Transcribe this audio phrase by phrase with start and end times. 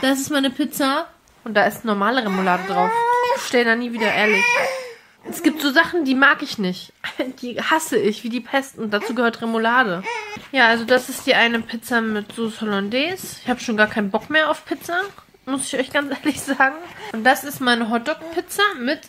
[0.00, 1.08] Das ist meine Pizza
[1.42, 2.90] und da ist normale Remoulade drauf.
[3.26, 4.44] Ich bestell da nie wieder, ehrlich.
[5.28, 6.92] Es gibt so Sachen, die mag ich nicht.
[7.42, 10.04] Die hasse ich wie die Pest und dazu gehört Remoulade.
[10.52, 13.38] Ja, also das ist die eine Pizza mit Sauce Hollandaise.
[13.42, 15.02] Ich habe schon gar keinen Bock mehr auf Pizza,
[15.46, 16.76] muss ich euch ganz ehrlich sagen.
[17.12, 19.00] Und das ist meine Hotdog-Pizza mit,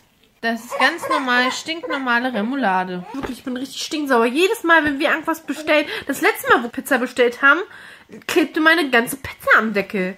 [0.41, 3.05] das ist ganz normal, stinknormale Remoulade.
[3.13, 4.25] Wirklich, ich bin richtig stinksauer.
[4.25, 7.59] Jedes Mal, wenn wir irgendwas bestellen, das letzte Mal, wo Pizza bestellt haben,
[8.25, 10.17] klebte meine ganze Pizza am Deckel.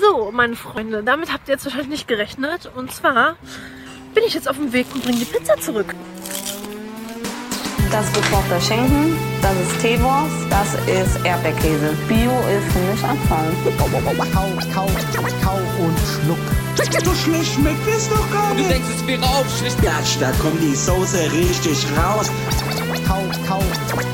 [0.00, 2.70] So, meine Freunde, damit habt ihr jetzt wahrscheinlich nicht gerechnet.
[2.74, 3.36] Und zwar
[4.14, 5.94] bin ich jetzt auf dem Weg und bringe die Pizza zurück.
[7.90, 11.94] Das ist gekochter Schinken, das ist Teewurst, das ist Erdbeerkäse.
[12.08, 13.52] Bio ist für mich Abfall.
[13.78, 14.88] Kau, kau,
[15.44, 16.38] kau und schluck.
[17.04, 18.70] So schlecht schmeckt es doch gar Du nicht.
[18.70, 19.80] denkst, es wäre auch schlecht.
[19.82, 22.30] Gatsch, da kommt die Soße richtig raus.
[23.06, 23.62] Kau, kau,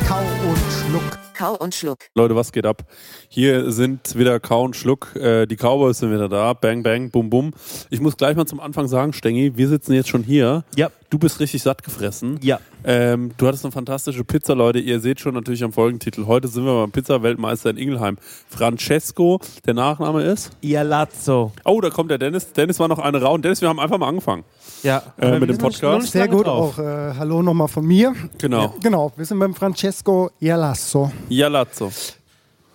[0.07, 0.59] kau und
[0.89, 1.30] schluck.
[1.41, 2.01] Kau und Schluck.
[2.15, 2.85] Leute, was geht ab?
[3.31, 5.17] Hier sind wieder Kau und Schluck.
[5.17, 6.53] Äh, die Cowboys sind wieder da.
[6.53, 7.53] Bang, bang, bum, bum.
[7.89, 10.65] Ich muss gleich mal zum Anfang sagen, Stengi, wir sitzen jetzt schon hier.
[10.77, 10.91] Ja.
[11.11, 12.39] Du bist richtig satt gefressen.
[12.41, 12.61] Ja.
[12.85, 14.79] Ähm, du hattest eine fantastische Pizza, Leute.
[14.79, 16.27] Ihr seht schon natürlich am Folgentitel.
[16.27, 18.17] Heute sind wir beim Pizza-Weltmeister in Ingelheim.
[18.49, 20.51] Francesco, der Nachname ist?
[20.61, 21.51] Ialazzo.
[21.65, 22.53] Oh, da kommt der Dennis.
[22.53, 23.43] Dennis war noch eine Raun.
[23.43, 24.45] Dennis, wir haben einfach mal angefangen
[24.85, 25.03] Ja.
[25.19, 26.13] äh, aber mit dem Podcast.
[26.13, 26.79] Sehr gut, drauf.
[26.79, 28.15] auch äh, hallo nochmal von mir.
[28.39, 28.63] Genau.
[28.63, 31.91] Ja, genau, wir sind beim Francesco Ialasso, Ialazzo.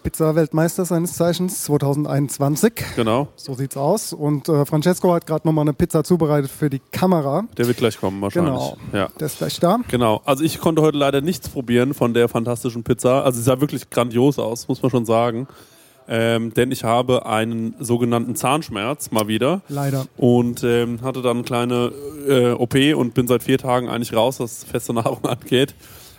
[0.05, 2.73] Pizza-Weltmeister seines Zeichens 2021.
[2.95, 3.27] Genau.
[3.35, 4.13] So sieht's aus.
[4.13, 7.45] Und äh, Francesco hat gerade nochmal eine Pizza zubereitet für die Kamera.
[7.57, 8.53] Der wird gleich kommen wahrscheinlich.
[8.53, 9.09] Genau, Ja.
[9.19, 9.79] der ist gleich da.
[9.87, 13.23] Genau, also ich konnte heute leider nichts probieren von der fantastischen Pizza.
[13.25, 15.47] Also sie sah wirklich grandios aus, muss man schon sagen.
[16.07, 19.61] Ähm, denn ich habe einen sogenannten Zahnschmerz mal wieder.
[19.69, 20.05] Leider.
[20.17, 21.91] Und ähm, hatte dann eine kleine
[22.27, 25.73] äh, OP und bin seit vier Tagen eigentlich raus, was feste Nahrung angeht.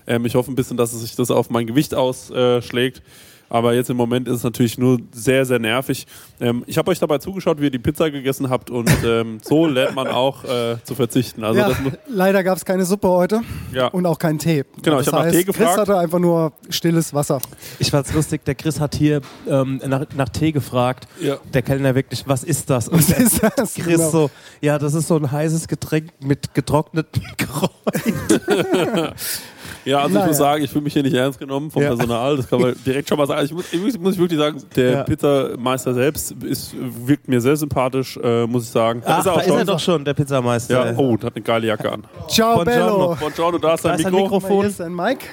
[0.08, 3.00] Ähm, ich hoffe ein bisschen, dass es sich das auf mein Gewicht ausschlägt.
[3.48, 6.06] Aber jetzt im Moment ist es natürlich nur sehr, sehr nervig.
[6.40, 9.66] Ähm, ich habe euch dabei zugeschaut, wie ihr die Pizza gegessen habt und ähm, so
[9.66, 11.44] lernt man auch äh, zu verzichten.
[11.44, 11.70] Also ja,
[12.08, 13.42] leider gab es keine Suppe heute
[13.72, 13.86] Ja.
[13.88, 14.64] und auch keinen Tee.
[14.82, 15.78] Genau, das ich hab nach Tee Chris gefragt.
[15.78, 17.40] hatte einfach nur stilles Wasser.
[17.78, 21.06] Ich fand's lustig, der Chris hat hier ähm, nach, nach Tee gefragt.
[21.20, 21.36] Ja.
[21.54, 22.88] Der Kellner wirklich, was ist das?
[22.88, 23.74] Und Was ist das?
[23.74, 24.10] Chris Genau.
[24.10, 24.30] so,
[24.60, 29.12] ja, das ist so ein heißes Getränk mit getrockneten Kräutern.
[29.86, 30.26] Ja, also ich Naja.
[30.26, 31.88] muss sagen, ich fühle mich hier nicht ernst genommen vom Ja.
[31.94, 32.36] Personal.
[32.36, 33.44] Das kann man direkt schon mal sagen.
[33.46, 35.02] Ich muss, ich muss, ich wirklich sagen, der Ja.
[35.04, 36.74] Pizzameister selbst ist,
[37.06, 39.00] wirkt mir sehr sympathisch, äh, muss ich sagen.
[39.06, 39.66] Ach, da ist er schon.
[39.66, 40.86] doch schon, der Pizzameister.
[40.92, 42.04] Ja, oh, der hat eine geile Jacke an.
[42.28, 42.96] Ciao, Buongiorno.
[42.98, 43.16] Bello.
[43.20, 44.24] Buongiorno, da ist Da dein ist ein Mikro.
[44.24, 44.60] Mikrofon.
[44.60, 45.24] Hier ist ein Mike.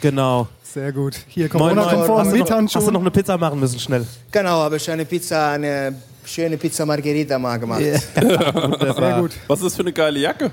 [0.00, 0.46] Genau.
[0.62, 1.16] Sehr gut.
[1.26, 1.48] Hier.
[1.48, 2.92] Corona-konform mit noch, hast du Handschuhen.
[2.92, 4.06] noch eine Pizza machen müssen, schnell?
[4.30, 5.94] Genau, habe ich eine Pizza, eine
[6.24, 7.80] schöne Pizza Margherita mal gemacht.
[8.14, 9.32] Sehr gut.
[9.48, 10.50] Was ist das für eine geile Jacke?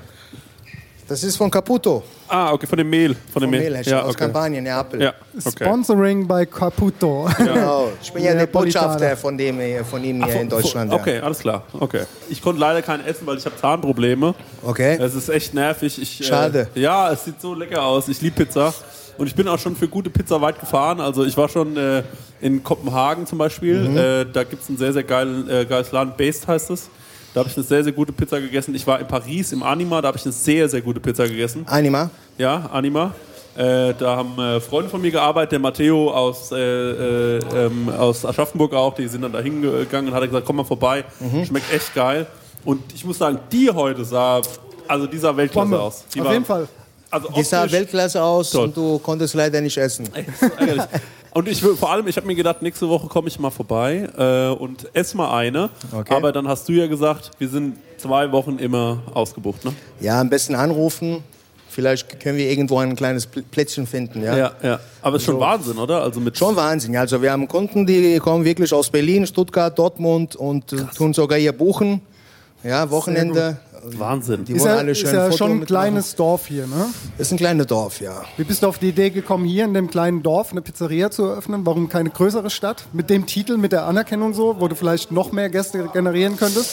[1.08, 3.16] Das ist von Caputo, Ah, okay, von dem Mehl.
[3.32, 3.60] Von dem Mehl.
[3.62, 4.24] Mehlhersteller Ja, aus okay.
[4.24, 5.02] Kampagnen, Neapel.
[5.04, 5.14] Ja,
[5.46, 5.64] okay.
[5.64, 7.30] Sponsoring bei Caputo.
[7.38, 7.90] Genau.
[8.02, 8.48] Ich bin ja der.
[8.48, 10.92] Botschafter von, dem, hier- von ihm hier in Deutschland.
[10.92, 10.98] ja.
[11.00, 11.64] Okay, alles klar.
[11.80, 12.06] Okay.
[12.30, 14.34] Ich konnte leider kein essen, weil ich habe Zahnprobleme.
[14.64, 14.98] Okay.
[15.00, 16.02] Es ist echt nervig.
[16.02, 16.70] Ich, Schade.
[16.76, 18.08] Äh, ja, es sieht so lecker aus.
[18.08, 18.74] Ich liebe Pizza.
[19.20, 21.00] Und ich bin auch schon für gute Pizza weit gefahren.
[21.00, 22.02] Also ich war schon äh,
[22.42, 23.90] in Kopenhagen zum Beispiel.
[23.90, 23.98] Mhm.
[23.98, 26.14] Äh, da gibt es einen sehr, sehr geilen, äh, geiles Laden.
[26.18, 26.90] Based heißt es.
[27.36, 28.74] Da habe ich eine sehr, sehr gute Pizza gegessen.
[28.76, 30.02] Ich war in Paris im Anima.
[30.02, 31.64] Da habe ich eine sehr, sehr gute Pizza gegessen.
[31.68, 32.10] Anima.
[32.38, 33.14] Ja, Anima.
[33.58, 38.26] Äh, da haben äh, Freunde von mir gearbeitet, der Matteo aus, äh, äh, ähm, aus
[38.26, 41.46] Aschaffenburg auch, die sind dann da hingegangen und hat gesagt, komm mal vorbei, Mhm.
[41.46, 42.26] schmeckt echt geil.
[42.64, 44.42] Und ich muss sagen, die heute sah,
[44.88, 45.82] also die sah Weltklasse Bombe.
[45.84, 46.06] aus.
[46.14, 46.68] Die Auf jeden Fall.
[47.12, 48.64] Also Die sah Weltklasse aus Toll.
[48.66, 50.08] und du konntest leider nicht essen.
[50.58, 50.84] ärgerlich.
[51.36, 54.08] Und ich will, vor allem, ich habe mir gedacht, nächste Woche komme ich mal vorbei
[54.18, 55.70] äh, und esse mal eine.
[55.92, 56.14] Okay.
[56.16, 59.74] Aber dann hast du ja gesagt, wir sind zwei Wochen immer ausgebucht, ne?
[60.00, 61.24] Ja, am besten anrufen.
[61.68, 64.24] Vielleicht können wir irgendwo ein kleines Pl- Plätzchen finden.
[64.24, 64.38] Ja?
[64.38, 64.80] Ja, ja.
[65.02, 65.42] Aber es ist schon So.
[65.42, 66.04] Wahnsinn, oder?
[66.04, 66.96] Also mit Schon Wahnsinn.
[66.96, 71.38] Also wir haben Kunden, die kommen wirklich aus Berlin, Stuttgart, Dortmund und äh, tun sogar
[71.38, 72.00] hier buchen.
[72.64, 73.58] Ja, Wochenende.
[73.98, 74.46] Wahnsinn.
[74.46, 76.88] Die Ist wollen ja, alle ist schön ja Foto schon ein kleines Dorf hier, ne?
[77.18, 78.24] Ist ein kleines Dorf, ja.
[78.38, 81.24] Wie bist du auf die Idee gekommen, hier in dem kleinen Dorf eine Pizzeria zu
[81.26, 81.66] eröffnen?
[81.66, 82.86] Warum keine größere Stadt?
[82.94, 86.72] Mit dem Titel, mit der Anerkennung so, wo du vielleicht noch mehr Gäste generieren könntest?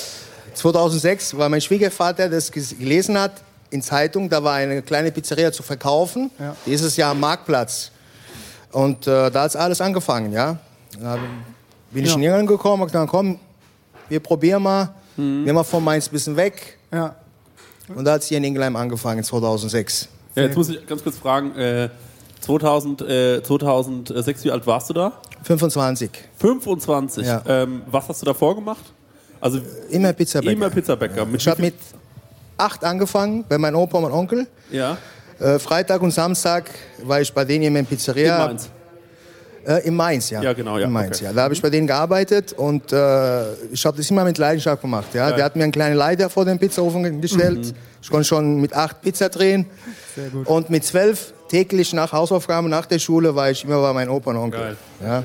[0.55, 5.51] 2006 war mein Schwiegervater, der das gelesen hat in Zeitung, da war eine kleine Pizzeria
[5.53, 6.31] zu verkaufen.
[6.39, 6.55] Ja.
[6.67, 7.91] Dieses Jahr am Marktplatz.
[8.71, 10.59] Und äh, da hat alles angefangen, ja.
[11.01, 11.21] Dann
[11.91, 13.39] bin ich in England gekommen und dann komm,
[14.09, 15.45] wir probieren mal, Mhm.
[15.45, 16.79] wir mal von Mainz ein bisschen weg.
[16.93, 17.17] Ja.
[17.95, 20.09] Und da hat es hier in Ingelheim angefangen, 2006.
[20.35, 21.89] Ja, jetzt muss ich ganz kurz fragen, äh,
[22.41, 25.13] 2000, äh, 2006, wie alt warst du da?
[25.43, 26.11] 25.
[26.39, 27.27] 25.
[27.27, 27.43] Ja.
[27.47, 28.85] Ähm, was hast du davor gemacht?
[29.41, 29.61] Also
[29.91, 30.53] Immer Pizzabäcker.
[30.53, 31.25] immer Pizzabäcker.
[31.27, 31.75] Mit Ich habe mit
[32.57, 34.47] acht angefangen, bei meinem Opa und meinem Onkel.
[34.71, 34.97] ja,
[35.41, 36.71] Äh, Freitag und Samstag
[37.03, 38.37] war ich bei denen in der Pizzeria.
[38.43, 38.71] in Mainz.
[39.67, 40.43] Äh, in Mainz, ja.
[40.43, 41.27] Ja, genau, ja, In Mainz, okay.
[41.27, 41.33] ja.
[41.33, 45.15] Da habe ich bei denen gearbeitet und äh, ich habe das immer mit Leidenschaft gemacht.
[45.15, 45.33] Ja.
[45.33, 47.67] Der hat mir einen kleinen Leiter vor den Pizzaofen gestellt.
[47.67, 47.73] Mhm.
[48.03, 49.67] Ich konnte schon mit acht Pizza drehen.
[50.45, 54.31] Und mit zwölf täglich nach Hausaufgaben nach der Schule war ich immer bei meinem Opa
[54.31, 54.61] und Onkel.
[54.61, 54.77] Geil.
[55.03, 55.23] Ja.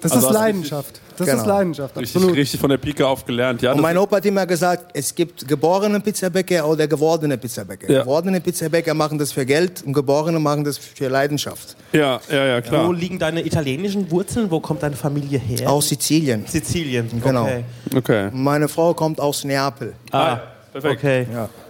[0.00, 1.00] Das Also ist Leidenschaft.
[1.16, 1.40] Das Genau.
[1.42, 2.36] ist Leidenschaft, Richtig, absolut.
[2.36, 3.60] richtig von der Pike auf gelernt.
[3.60, 7.92] Ja, Und mein Opa hat immer gesagt, es gibt geborene Pizzabäcker oder gewordene Pizzabäcker.
[7.92, 8.00] Ja.
[8.00, 11.76] Gewordene Pizzabäcker machen das für Geld und geborene machen das für Leidenschaft.
[11.92, 12.88] ja, ja, ja, klar.
[12.88, 14.50] Wo liegen deine italienischen Wurzeln?
[14.50, 15.68] Wo kommt deine Familie her?
[15.68, 16.46] Aus Sizilien.
[16.46, 17.08] Sizilien.
[17.22, 17.42] Genau.
[17.44, 17.64] Okay.
[17.94, 18.30] Okay.
[18.32, 19.92] Meine Frau kommt aus Neapel.
[20.12, 20.38] Ah,
[20.72, 20.96] perfekt.
[21.00, 21.26] okay.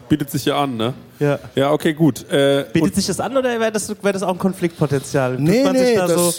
[0.08, 0.94] Bietet sich ja an, ne?
[1.20, 1.38] Ja.
[1.55, 2.28] Ja, okay, gut.
[2.32, 5.37] Äh, Bietet sich das an oder wäre das, wär das auch ein Konfliktpotenzial?
[5.37, 6.32] Tut Nee, man sich nee, da so,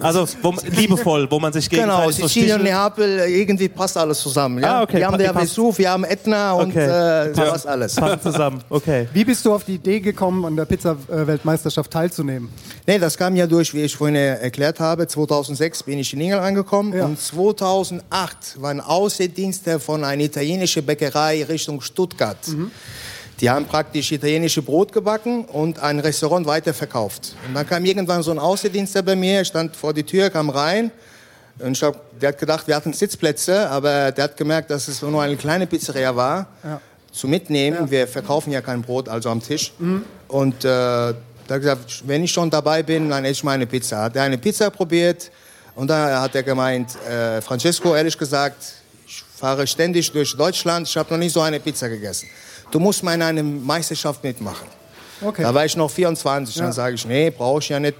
[0.00, 2.76] also wo, liebevoll, wo man sich genau, gegenseitig so Sizilien und stichelt?
[2.78, 4.58] Neapel, irgendwie passt alles zusammen.
[4.62, 4.80] Ja?
[4.80, 5.52] Ah, okay, Wir haben der passt.
[5.52, 6.84] Vesuv, wir haben Etna und Okay.
[6.84, 7.54] äh, so Passt.
[7.54, 7.94] was alles.
[7.94, 9.08] Passen zusammen, okay.
[9.12, 12.48] Wie bist du auf die Idee gekommen, an der Pizza-Weltmeisterschaft teilzunehmen?
[12.86, 15.06] Nee, das kam ja durch, wie ich vorhin erklärt habe.
[15.06, 17.04] 2006 bin ich in Ingel angekommen Ja.
[17.04, 22.36] und 2008 waren Außendienste von einer italienischen Bäckerei Richtung Stuttgart.
[23.40, 27.36] Die haben praktisch italienische Brot gebacken und ein Restaurant weiterverkauft.
[27.46, 30.90] Und dann kam irgendwann so ein Außendienster bei mir, stand vor die Tür, kam rein.
[31.60, 35.02] Und ich hab, der hat gedacht, wir hatten Sitzplätze, aber der hat gemerkt, dass es
[35.02, 36.46] nur eine kleine Pizzeria war.
[37.12, 39.72] Zu mitnehmen, wir verkaufen ja kein Brot, also am Tisch.
[40.28, 41.14] Und äh, da
[41.48, 44.02] hat gesagt, wenn ich schon dabei bin, dann esse ich meine Pizza.
[44.02, 45.30] Hat er eine Pizza probiert
[45.74, 48.74] und dann hat er gemeint, äh, Francesco, ehrlich gesagt,
[49.06, 52.28] ich fahre ständig durch Deutschland, ich habe noch nie so eine Pizza gegessen.
[52.70, 54.66] Du musst mal in einer Meisterschaft mitmachen.
[55.20, 55.42] Okay.
[55.42, 57.96] Da war ich noch 24, dann sage ich, nee, brauche ich ja nicht.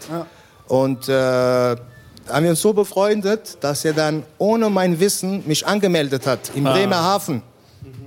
[0.68, 6.26] Und äh, haben wir uns so befreundet, dass er dann ohne mein Wissen mich angemeldet
[6.26, 7.42] hat im Bremerhaven.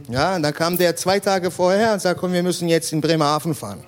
[0.09, 3.01] Ja, und dann kam der zwei Tage vorher und sagte, komm, wir müssen jetzt in
[3.01, 3.83] Bremerhaven fahren.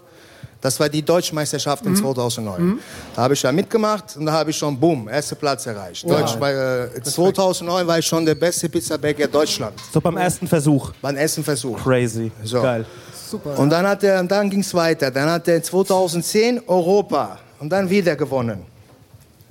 [0.64, 2.80] Das war die Deutschmeisterschaft in 2009.
[3.14, 6.10] Da habe ich da mitgemacht und da habe ich schon, boom, erster Platz erreicht.
[6.10, 9.84] Deutsch, bei, äh, 2009 war ich schon der beste Pizzabäcker Deutschlands.
[9.94, 10.94] So beim ersten Versuch.
[11.02, 11.84] Beim ersten Versuch.
[11.84, 12.32] Crazy.
[12.46, 12.62] So.
[12.62, 12.86] Geil.
[13.30, 13.60] Super.
[13.60, 15.12] Und dann, hat er, und dann ging es weiter.
[15.12, 18.64] Dann hat er 2010 Europa und dann wieder gewonnen.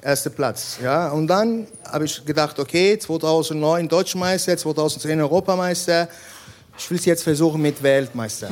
[0.00, 0.78] Erster Platz.
[0.82, 1.10] Ja?
[1.10, 6.08] Und dann habe ich gedacht, okay, 2009 Deutschmeister, 2010 Europameister.
[6.78, 8.48] Ich will es jetzt versuchen mit Weltmeister.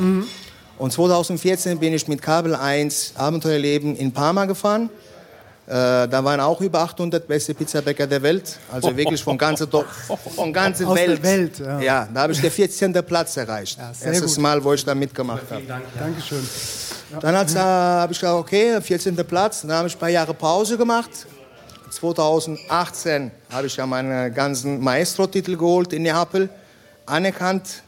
[0.81, 4.89] Und 2014 bin ich mit Kabel 1 Abenteuerleben in Parma gefahren.
[5.67, 8.59] Äh, da waren auch über 800 beste Pizzabäcker der Welt.
[8.73, 9.85] Also wirklich von ganzer, Do
[10.35, 11.61] von ganzer Aus der Welt.
[11.61, 12.09] Welt, ja.
[12.13, 12.95] da habe ich den 14.
[12.95, 13.79] Platz erreicht.
[13.93, 14.43] sehr Erstes gut.
[14.43, 15.63] Mal, wo ich da mitgemacht habe.
[15.99, 16.49] Dankeschön.
[17.21, 19.17] Dann äh, habe ich gesagt, okay, 14.
[19.17, 19.61] Platz.
[19.61, 21.11] Dann habe ich ein paar Jahre Pause gemacht.
[21.91, 26.49] 2018 habe ich ja meinen ganzen Maestro-Titel geholt in Neapel,
[27.05, 27.83] anerkannt.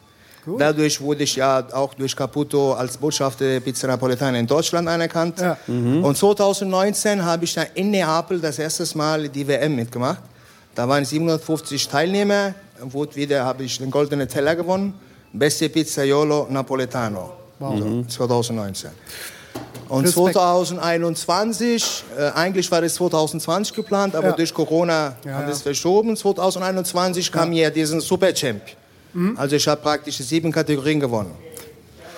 [0.58, 5.38] Dadurch wurde ich ja auch durch Caputo als Botschafter der Pizza Napoletana in Deutschland anerkannt.
[5.40, 5.56] Ja.
[5.68, 10.20] Und 2019 habe ich dann in Neapel das erste Mal die WM mitgemacht.
[10.74, 12.54] Da waren 750 Teilnehmer.
[12.80, 14.94] Wurde wieder, habe ich den goldenen Teller gewonnen.
[15.32, 17.30] Beste Pizzaiolo Napoletano.
[17.60, 18.90] So, 2019.
[19.88, 20.32] Und Respekt.
[20.34, 24.32] 2021, äh, eigentlich war das 2020 geplant, aber Ja.
[24.32, 25.52] durch Corona Ja, hat ja.
[25.52, 26.16] es verschoben.
[26.16, 28.62] 2021 kam hier diesen Super Champ.
[29.14, 29.36] Mhm.
[29.36, 31.32] Also ich habe praktisch sieben Kategorien gewonnen.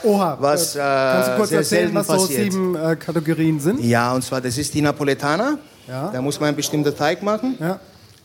[0.03, 0.37] Oha.
[0.39, 2.53] Was, äh, äh, kannst du kurz sehr erzählen, was so passiert.
[2.53, 3.81] sieben äh, Kategorien sind?
[3.83, 5.59] Ja, und zwar das ist die Napoletana.
[5.89, 6.11] Ja.
[6.13, 7.57] Da muss man einen bestimmten Teig machen.
[7.59, 7.81] Ja.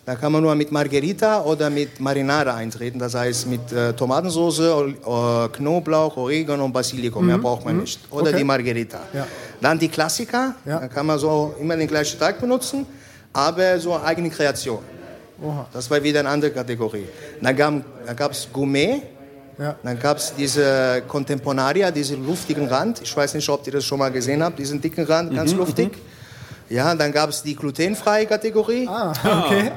[0.05, 2.97] Da kann man nur mit Margherita oder mit Marinara eintreten.
[2.99, 7.25] Das heißt mit äh, Tomatensauce, äh, Knoblauch, Oregano und Basilikum.
[7.25, 7.99] Mehr braucht man nicht.
[8.09, 8.27] Oder Mhm.
[8.29, 8.37] Okay.
[8.39, 8.99] die Margherita.
[9.13, 9.27] Ja.
[9.61, 10.55] Dann die Klassiker.
[10.65, 12.85] Da kann man so immer den gleichen Teig benutzen,
[13.31, 14.79] aber so eine eigene Kreation.
[15.73, 17.05] Das war wieder eine andere Kategorie.
[17.41, 17.55] Dann
[18.15, 19.01] gab es Gourmet.
[19.57, 19.75] Ja.
[19.83, 23.01] Dann gab es diese Contemporaria, diesen luftigen Rand.
[23.01, 25.91] Ich weiß nicht, ob ihr das schon mal gesehen habt, diesen dicken Rand, ganz luftig.
[26.69, 28.87] Ja, dann gab es die glutenfreie Kategorie.
[28.87, 29.11] Ah,
[29.45, 29.71] okay.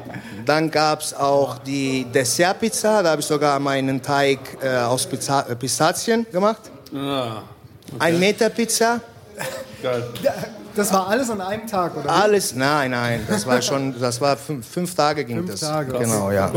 [0.45, 3.02] Dann gab es auch die Dessertpizza.
[3.02, 6.61] Da habe ich sogar meinen Teig äh, aus Pizza äh, Pistazien gemacht.
[6.95, 7.42] Ah,
[7.99, 9.00] Ein Meter Pizza.
[9.83, 10.04] geil.
[10.75, 12.11] Das war alles an einem Tag, oder?
[12.11, 15.61] Alles, nein, nein, das war schon, das war fünf, fünf Tage ging Fünf das.
[15.61, 15.93] Tage.
[15.93, 16.50] Genau, ja.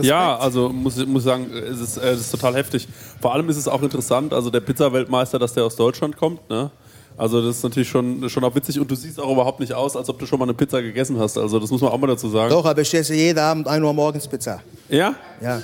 [0.00, 2.86] Ja, also muss muss sagen, es ist, es ist total heftig.
[3.20, 6.70] Vor allem ist es auch interessant, also der Pizza-Weltmeister, dass der aus Deutschland kommt, ne?
[7.16, 9.96] Also das ist natürlich schon, schon auch witzig und du siehst auch überhaupt nicht aus,
[9.96, 11.36] als ob du schon mal eine Pizza gegessen hast.
[11.36, 12.48] Also das muss man auch mal dazu sagen.
[12.48, 14.60] Doch, aber ich esse jeden Abend 1 Uhr morgens Pizza.
[14.88, 15.14] Ja?
[15.40, 15.60] Ja.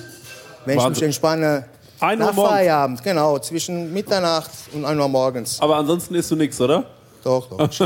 [0.65, 0.91] Wenn ich Wahnsinn.
[0.91, 1.67] mich entspanne.
[2.01, 2.55] 1 Uhr nach morgens?
[2.57, 3.39] Feierabend, genau.
[3.39, 5.61] Zwischen Mitternacht und 1 Uhr morgens.
[5.61, 6.87] Aber ansonsten isst du nichts, oder?
[7.25, 7.59] Doch, doch.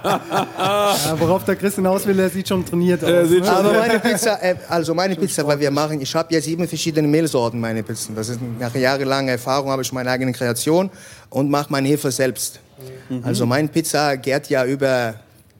[0.00, 3.28] Ja, worauf der Chris hinaus will, er sieht schon trainiert aus.
[3.28, 3.46] Sieht ne?
[3.46, 6.66] schon- Aber meine Pizza, äh, also meine Pizza, was wir machen, ich habe ja sieben
[6.66, 8.14] verschiedene Mehlsorten, meine Pizzen.
[8.14, 10.90] Das ist nach jahrelanger Erfahrung, habe ich meine eigene Kreation
[11.28, 12.60] und mache meine Hefe selbst.
[13.22, 15.14] Also meine Pizza gärt ja über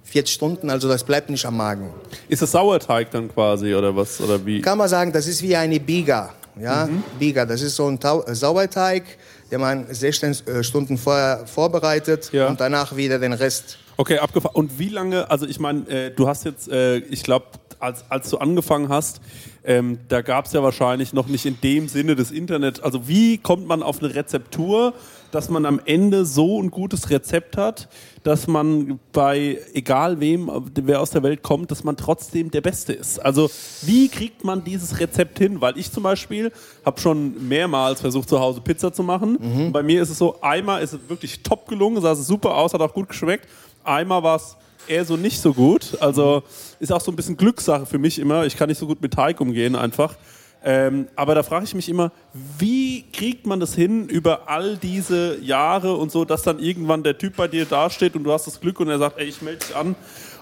[0.05, 1.91] 40 Stunden, also das bleibt nicht am Magen.
[2.29, 4.21] Ist das Sauerteig dann quasi oder was?
[4.21, 4.61] Oder wie?
[4.63, 6.31] Kann man sagen, das ist wie eine Biga.
[6.61, 9.05] Ja, Biga, das ist so ein Tau äh, Sauerteig,
[9.50, 12.49] den man 16 äh, Stunden vorher vorbereitet Ja.
[12.49, 13.78] und danach wieder den Rest.
[13.97, 14.54] Okay, abgefahren.
[14.57, 17.47] Und wie lange, also ich meine, äh, du hast jetzt, äh, ich glaube,
[17.80, 19.21] als, als du angefangen hast,
[19.64, 22.83] ähm, da gab es ja wahrscheinlich noch nicht in dem Sinne des Internet.
[22.83, 24.95] Also wie kommt man auf eine Rezeptur,
[25.31, 27.89] dass man am Ende so ein gutes Rezept hat,
[28.23, 32.93] dass man bei egal wem, wer aus der Welt kommt, dass man trotzdem der Beste
[32.93, 33.19] ist.
[33.19, 33.51] Also
[33.83, 35.61] wie kriegt man dieses Rezept hin?
[35.61, 36.53] Weil ich zum Beispiel
[36.85, 39.37] habe schon mehrmals versucht, zu Hause Pizza zu machen.
[39.67, 42.57] Und bei mir ist es so, einmal ist es wirklich top gelungen, sah es super
[42.57, 43.49] aus, hat auch gut geschmeckt.
[43.85, 44.57] Einmal war es
[44.87, 45.97] eher so nicht so gut.
[46.01, 46.43] Also
[46.79, 48.45] ist auch so ein bisschen Glückssache für mich immer.
[48.47, 50.17] Ich kann nicht so gut mit Teig umgehen einfach.
[50.62, 52.12] Ähm, aber da frage ich mich immer,
[52.59, 57.17] wie kriegt man das hin über all diese Jahre und so, dass dann irgendwann der
[57.17, 59.64] Typ bei dir dasteht und du hast das Glück und er sagt, ey, ich melde
[59.64, 59.97] dich an.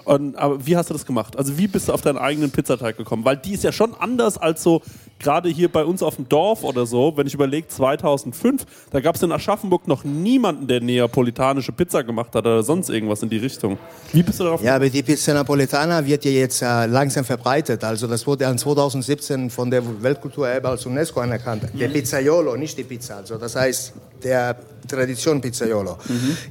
[0.09, 1.37] Und, aber wie hast du das gemacht?
[1.37, 3.23] Also wie bist du auf deinen eigenen Pizzateig gekommen?
[3.25, 4.81] Weil die ist ja schon anders als so,
[5.19, 9.17] gerade hier bei uns auf dem Dorf oder so, wenn ich überlege, 2005, da gab
[9.17, 13.37] es in Aschaffenburg noch niemanden, der neapolitanische Pizza gemacht hat oder sonst irgendwas in die
[13.37, 13.77] Richtung.
[14.11, 17.83] Wie bist du darauf Ja, aber die Pizza Napoletana wird ja jetzt äh, langsam verbreitet.
[17.83, 21.65] Also das wurde ja 2017 von der Weltkulturerbe als UNESCO anerkannt.
[21.79, 23.17] Der Pizzaiolo, nicht die Pizza.
[23.17, 24.55] Also das heißt der
[24.87, 25.97] Tradition Pizzaiolo.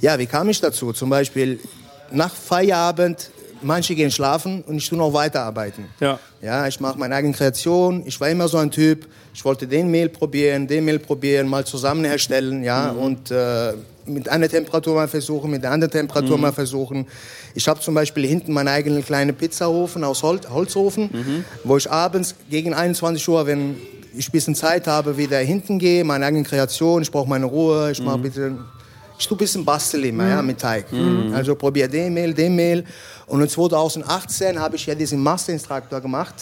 [0.00, 0.92] Ja, wie kam ich dazu?
[0.92, 1.58] Zum Beispiel
[2.12, 5.86] nach Feierabend, manche gehen schlafen und ich tue noch weiterarbeiten.
[6.00, 6.18] Ja.
[6.40, 8.02] Ja, ich mache meine eigene Kreation.
[8.06, 9.06] Ich war immer so ein Typ.
[9.34, 13.74] Ich wollte den Mehl probieren, den Mehl probieren, mal zusammen herstellen, ja, und äh,
[14.06, 17.06] mit einer Temperatur mal versuchen, mit der anderen Temperatur mal versuchen.
[17.54, 22.34] Ich habe zum Beispiel hinten meinen eigenen kleinen Pizzaofen aus Hol Holzofen, wo ich abends
[22.50, 23.76] gegen 21 Uhr, wenn
[24.16, 27.02] ich ein bisschen Zeit habe, wieder hinten gehe, meine eigene Kreation.
[27.02, 27.90] Ich brauche meine Ruhe.
[27.92, 28.56] Ich mache bitte
[29.18, 30.86] ich tue ein bisschen basteln immer, ja, mit Teig.
[31.34, 32.84] Also probiere den Mehl, den Mehl.
[33.28, 36.34] Und in 2018 habe ich ja diesen Masterinstruktor gemacht.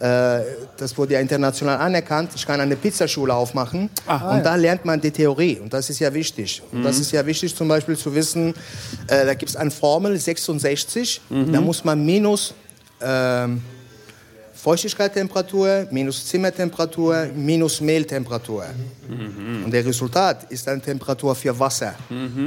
[0.00, 0.40] Äh,
[0.76, 2.30] Das wurde ja international anerkannt.
[2.34, 3.90] Ich kann eine Pizzaschule aufmachen.
[4.36, 5.58] und da lernt man die Theorie.
[5.60, 6.62] Und das ist ja wichtig.
[6.72, 8.54] Und das ist ja wichtig zum Beispiel zu wissen,
[9.08, 11.20] äh, da gibt es eine Formel 66.
[11.52, 12.54] Da muss man minus
[13.00, 13.62] ähm,
[14.62, 18.64] Feuchtigkeitstemperatur, minus Zimmertemperatur, minus Mehltemperatur.
[19.64, 21.96] Und der Resultat ist eine Temperatur für Wasser.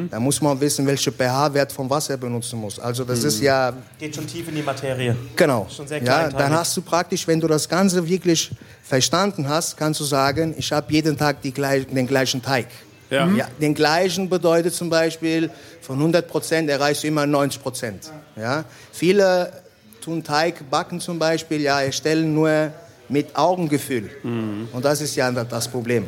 [0.10, 2.80] Da muss man wissen, welche pH-Wert vom Wasser benutzen muss.
[2.80, 5.14] Also das ist ja Geht schon tief in die Materie.
[5.36, 5.68] Genau.
[5.70, 8.50] Schon sehr ja, dann hast du praktisch, wenn du das Ganze wirklich
[8.82, 12.68] verstanden hast, kannst du sagen, ich habe jeden Tag die den gleichen Teig.
[13.10, 13.28] Ja.
[13.28, 15.50] Ja, den gleichen bedeutet zum Beispiel,
[15.82, 18.12] von 100 Prozent erreichst du immer 90 Prozent.
[18.38, 18.64] Ja?
[18.94, 19.65] Viele
[20.06, 22.72] tun Teig backen zum Beispiel, ja, erstellen nur
[23.10, 24.10] mit Augengefühl.
[24.24, 26.08] Und das ist ja das Problem.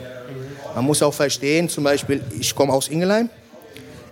[0.76, 3.30] Man muss auch verstehen, zum Beispiel, ich komme aus Ingelheim.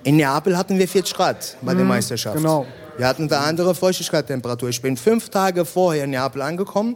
[0.04, 2.36] In Neapel hatten wir 40 Grad bei der Meisterschaft.
[2.38, 2.66] genau.
[2.98, 4.70] Wir hatten da andere Feuchtigkeitstemperatur.
[4.70, 6.96] Ich bin fünf Tage vorher in Neapel angekommen,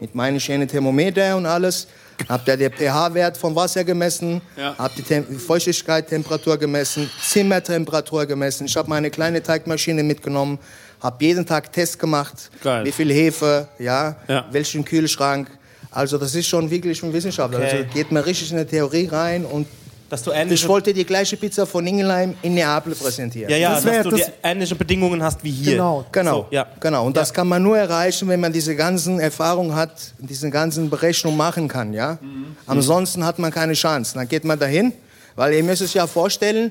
[0.00, 1.86] mit meinen schönen Thermometer und alles.
[2.28, 4.74] Hab da den pH-Wert vom Wasser gemessen, Ja.
[4.78, 8.66] hab die Tem Feuchtigkeitstemperatur gemessen, Zimmertemperatur gemessen.
[8.66, 10.58] Ich habe meine kleine Teigmaschine mitgenommen,
[11.00, 12.84] habe jeden Tag Test gemacht, Geil.
[12.84, 14.44] wie viel Hefe, ja, Ja.
[14.50, 15.48] welchen Kühlschrank.
[15.90, 17.54] Also das ist schon wirklich eine Wissenschaft.
[17.54, 17.64] Okay.
[17.64, 19.66] Also geht man richtig in die Theorie rein und
[20.10, 23.50] Dass du ich wollte die gleiche Pizza von Ingelheim in Neapel präsentieren.
[23.50, 25.72] ja, ja, Das dass du das- die ähnliche Bedingungen hast wie hier.
[25.72, 26.04] Genau.
[26.12, 26.66] Genau, So, ja.
[26.80, 27.06] genau.
[27.06, 31.36] Und das kann man nur erreichen, wenn man diese ganzen Erfahrungen hat, diese ganzen Berechnungen
[31.38, 32.18] machen kann, ja.
[32.66, 34.14] Ansonsten hat man keine Chance.
[34.14, 34.92] Dann geht man dahin,
[35.36, 36.70] weil ihr müsst es ja vorstellen,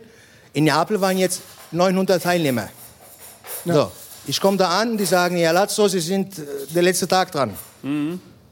[0.54, 2.70] in Neapel waren jetzt 900 Teilnehmer.
[3.66, 3.92] So,
[4.28, 6.42] ich komme da an, die sagen, ja, Lazzo, Sie sind äh,
[6.74, 7.52] der letzte Tag dran.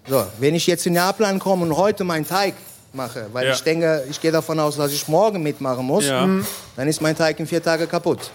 [0.07, 2.55] So, wenn ich jetzt in Neapel ankomme und heute meinen Teig
[2.91, 3.53] mache, weil Ja.
[3.53, 6.25] ich denke, ich gehe davon aus, dass ich morgen mitmachen muss, Ja.
[6.27, 6.45] Mhm.
[6.75, 8.31] dann ist mein Teig in vier Tagen kaputt.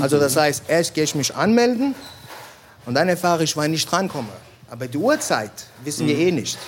[0.00, 1.94] Also das heißt, erst gehe ich mich anmelden
[2.86, 4.28] und dann erfahre ich, wann ich drankomme.
[4.70, 5.52] Aber die Uhrzeit
[5.84, 6.58] wissen wir eh nicht.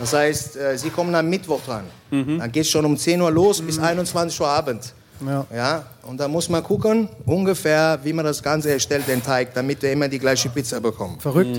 [0.00, 1.84] Das heißt, äh, Sie kommen am Mittwoch dran.
[2.10, 4.92] Dann geht es schon um 10 Uhr los bis 21 Uhr Abend.
[5.24, 5.46] Ja.
[5.54, 9.80] Ja, und da muss man gucken, ungefähr, wie man das Ganze erstellt, den Teig, damit
[9.82, 11.18] wir immer die gleiche Pizza bekommen.
[11.20, 11.58] Verrückt.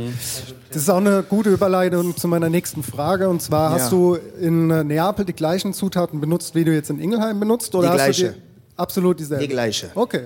[0.70, 3.28] Das ist auch eine gute Überleitung zu meiner nächsten Frage.
[3.30, 3.98] Und zwar, hast Ja.
[3.98, 7.74] du in äh, Neapel die gleichen Zutaten benutzt, wie du jetzt in Ingelheim benutzt?
[7.74, 8.30] Oder Die hast gleiche.
[8.34, 8.36] Du
[8.76, 9.44] absolut dieselbe.
[9.44, 9.90] Die gleiche.
[9.96, 10.24] Okay.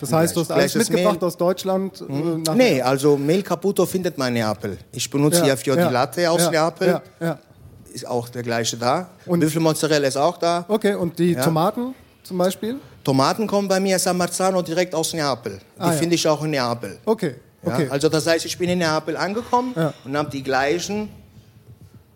[0.00, 1.26] Das Die heißt, du hast alles Gleiches mitgebracht Mehl.
[1.28, 2.00] aus Deutschland.
[2.00, 2.12] äh,
[2.44, 4.76] nach- Nee, also Mehl Caputo findet man in Neapel.
[4.90, 6.88] Ich benutze ja, für die Latte aus ja, Neapel.
[6.88, 7.38] Ja, ja.
[7.92, 9.10] Ist auch der gleiche da.
[9.26, 10.64] Und- Büffelmozzarella ist auch da.
[10.66, 11.44] Okay, und die Ja.
[11.44, 12.76] Tomaten zum Beispiel?
[13.04, 15.58] Tomaten kommen bei mir San Marzano direkt aus Neapel.
[15.76, 15.98] Die Ah, ja.
[15.98, 16.98] finde ich auch in Neapel.
[17.04, 17.88] Okay, Ja, okay.
[17.90, 19.92] Also das heißt, ich bin in Neapel angekommen Ja.
[20.04, 21.08] und habe die gleichen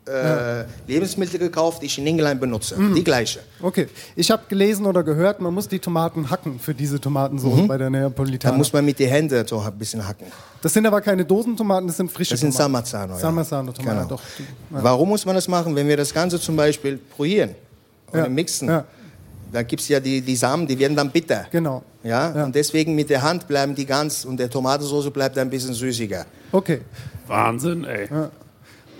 [0.08, 2.76] äh, Lebensmittel gekauft, die ich in England benutze.
[2.78, 2.94] Mhm.
[2.94, 3.40] Die gleiche.
[3.60, 7.76] Okay, ich habe gelesen oder gehört, man muss die Tomaten hacken für diese Tomatensauce bei
[7.76, 8.52] der Da Neapolitana.
[8.52, 8.58] Mhm.
[8.58, 10.26] muss man mit den Händen so ein bisschen hacken.
[10.62, 12.72] das sind aber keine Dosentomaten, das sind frische Das sind San Tomaten.
[12.84, 13.14] Marzano.
[13.14, 13.18] Ja.
[13.18, 14.08] San Marzano Tomaten, Genau.
[14.10, 14.22] doch.
[14.70, 15.74] Warum muss man das machen?
[15.74, 17.56] Wenn wir das Ganze zum Beispiel probieren
[18.12, 18.68] oder mixen.
[19.52, 21.46] Da gibt es ja die, die Samen, die werden dann bitter.
[21.50, 21.82] Genau.
[22.02, 22.34] Ja?
[22.34, 22.44] Ja.
[22.44, 26.26] Und deswegen mit der Hand bleiben die ganz und der Tomatensauce bleibt ein bisschen süßiger.
[26.52, 26.80] Okay.
[27.26, 28.08] Wahnsinn, ey.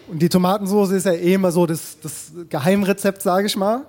[0.09, 3.83] Und die Tomatensauce ist ja eh immer so das, das Geheimrezept, sage ich mal.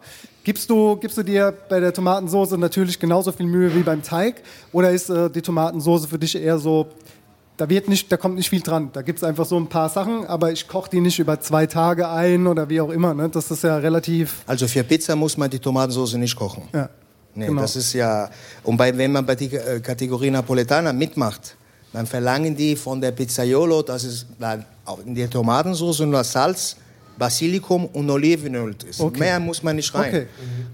[0.44, 4.42] Gibst du, gibst du dir bei der Tomatensauce natürlich genauso viel Mühe wie beim Teig?
[4.72, 6.88] Oder ist äh, die Tomatensauce für dich eher so,
[7.58, 8.90] da, wird nicht, da kommt nicht viel dran?
[8.94, 11.66] Da gibt es einfach so ein paar Sachen, aber ich koche die nicht über zwei
[11.66, 13.14] Tage ein oder wie auch immer.
[13.14, 13.30] Ne?
[13.30, 14.44] Das ist ja relativ.
[14.48, 16.64] Also für Pizza muss man die Tomatensauce nicht kochen.
[16.74, 16.90] Ja.
[17.36, 17.62] Nee, Genau.
[17.62, 18.30] das ist ja.
[18.64, 21.56] Und bei, wenn man bei der äh, Kategorie Napoletana mitmacht,
[21.94, 24.66] dann verlangen die von der Pizzaiolo, dass es dann
[25.06, 26.76] in der Tomatensauce nur Salz,
[27.18, 29.00] Basilikum und Olivenöl ist.
[29.02, 29.20] Okay.
[29.20, 30.10] Mehr muss man nicht rein.
[30.10, 30.28] Okay.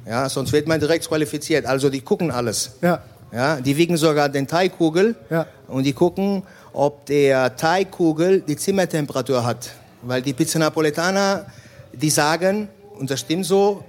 [0.06, 1.66] Ja, sonst wird man direkt qualifiziert.
[1.66, 2.72] Also die gucken alles.
[2.82, 3.02] Ja.
[3.32, 5.48] Ja, die wiegen sogar den Teigkugel Ja.
[5.68, 9.70] und die gucken, ob der Teigkugel die Zimmertemperatur hat.
[10.02, 11.46] Weil die Pizza Napoletana,
[11.94, 12.68] die sagen,
[13.00, 13.84] und das stimmt so,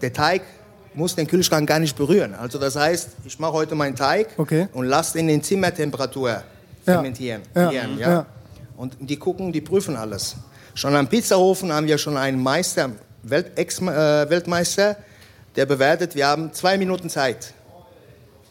[0.00, 0.42] der Teig
[0.94, 2.34] muss den Kühlschrank gar nicht berühren.
[2.34, 4.68] Also das heißt, ich mache heute meinen Teig Okay.
[4.72, 6.42] und lasse den in Zimmertemperatur
[6.84, 7.42] fermentieren.
[7.54, 7.70] Ja.
[7.70, 7.86] Ja.
[7.98, 8.26] ja.
[8.76, 10.36] Und die gucken, die prüfen alles.
[10.74, 12.90] Schon am Pizzahofen haben wir schon einen Meister,
[13.22, 14.96] Welt, Ex-Weltmeister,
[15.54, 17.52] der bewertet, wir haben zwei Minuten Zeit,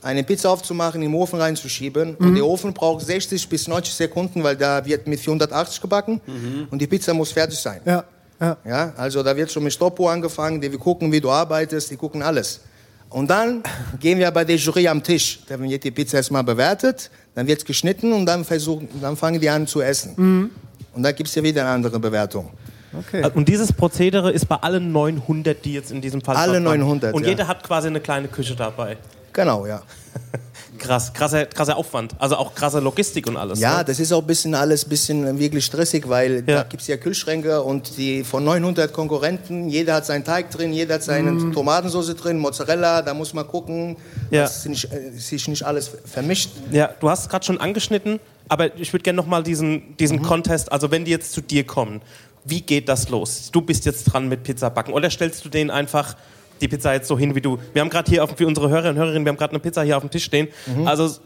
[0.01, 2.15] eine Pizza aufzumachen, im Ofen reinzuschieben.
[2.15, 6.22] Und der Ofen braucht 60 bis 90 Sekunden, weil da wird mit 480 gebacken
[6.70, 7.81] und die Pizza muss fertig sein.
[7.86, 8.03] Ja.
[8.39, 8.58] Ja.
[8.65, 11.95] Ja, also da wird schon mit Stoppuhr angefangen, die wir gucken, wie du arbeitest, die
[11.95, 12.62] gucken alles.
[13.10, 13.62] Und dann
[13.99, 15.41] gehen wir bei der Jury am Tisch.
[15.47, 19.39] Da wird die Pizza erstmal bewertet, dann wird es geschnitten und dann, versuchen, dann fangen
[19.39, 20.49] die an zu essen.
[20.93, 22.49] Und da gibt es ja wieder eine andere Bewertung.
[22.97, 23.30] Okay.
[23.34, 26.80] Und dieses Prozedere ist bei allen 900, die jetzt in diesem Fall Alle dort waren.
[26.80, 27.30] 900, Und ja.
[27.30, 28.97] jeder hat quasi eine kleine Küche dabei.
[29.34, 29.82] Genau, ja.
[30.78, 32.15] Krass, krasser, krasser Aufwand.
[32.17, 33.60] Also auch krasse Logistik und alles.
[33.60, 33.86] Ja, ne?
[33.86, 36.56] das ist auch ein bisschen alles ein bisschen wirklich stressig, weil Ja.
[36.58, 40.74] da gibt es ja Kühlschränke und die von 900 Konkurrenten, jeder hat seinen Teig drin,
[40.74, 43.95] jeder hat seine Tomatensauce drin, Mozzarella, da muss man gucken,
[44.32, 44.41] Ja.
[44.43, 46.50] dass nicht, äh, sich nicht alles vermischt.
[46.71, 48.19] Ja, du hast es gerade schon angeschnitten,
[48.50, 50.24] aber ich würde gerne nochmal diesen, diesen Mhm.
[50.24, 52.02] Contest, also wenn die jetzt zu dir kommen,
[52.43, 53.50] wie geht das los?
[53.52, 56.15] Du bist jetzt dran mit Pizza backen oder stellst du denen einfach
[56.62, 57.58] die Pizza jetzt so hin wie du?
[57.74, 59.84] Wir haben gerade hier auf, für unsere Hörer und Hörerinnen, wir haben gerade eine Pizza
[59.84, 60.47] hier auf dem Tisch stehen.
[60.65, 60.88] Mhm.
[60.88, 61.19] Also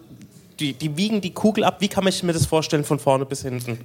[0.59, 1.77] die, die wiegen die Kugel ab.
[1.79, 3.79] Wie kann ich mir das vorstellen von vorne bis hinten?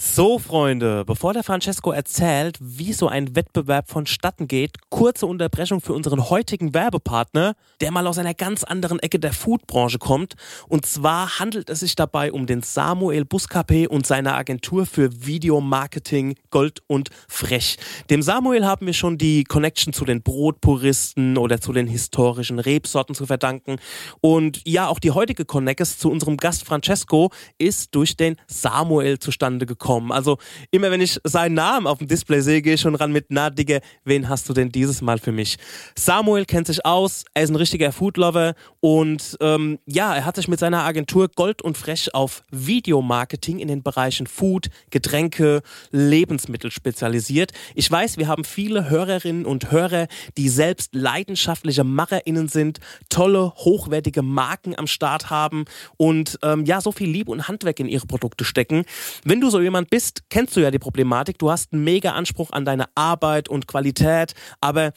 [0.00, 5.92] So, Freunde, bevor der Francesco erzählt, wie so ein Wettbewerb vonstatten geht, kurze Unterbrechung für
[5.92, 10.36] unseren heutigen Werbepartner, der mal aus einer ganz anderen Ecke der Foodbranche kommt.
[10.68, 16.36] Und zwar handelt es sich dabei um den Samuel Buscapé und seine Agentur für Videomarketing
[16.50, 17.76] Gold und Frech.
[18.08, 23.16] Dem Samuel haben wir schon die Connection zu den Brotpuristen oder zu den historischen Rebsorten
[23.16, 23.80] zu verdanken.
[24.20, 29.66] Und ja, auch die heutige Connections zu unserem Gast Francesco ist durch den Samuel zustande
[29.66, 29.87] gekommen.
[29.88, 30.36] Also
[30.70, 33.48] immer wenn ich seinen Namen auf dem Display sehe, gehe ich schon ran mit, na
[33.48, 35.56] Digga, wen hast du denn dieses Mal für mich?
[35.96, 40.46] Samuel kennt sich aus, er ist ein richtiger Foodlover und ähm, ja, er hat sich
[40.46, 47.52] mit seiner Agentur Gold und Frech auf Videomarketing in den Bereichen Food, Getränke, Lebensmittel spezialisiert.
[47.74, 54.22] Ich weiß, wir haben viele Hörerinnen und Hörer, die selbst leidenschaftliche MacherInnen sind, tolle, hochwertige
[54.22, 55.64] Marken am Start haben
[55.96, 58.84] und ähm, ja, so viel Liebe und Handwerk in ihre Produkte stecken.
[59.24, 61.38] Wenn du so jemand bist, kennst du ja die Problematik.
[61.38, 64.92] Du hast einen mega Anspruch an deine Arbeit und Qualität, aber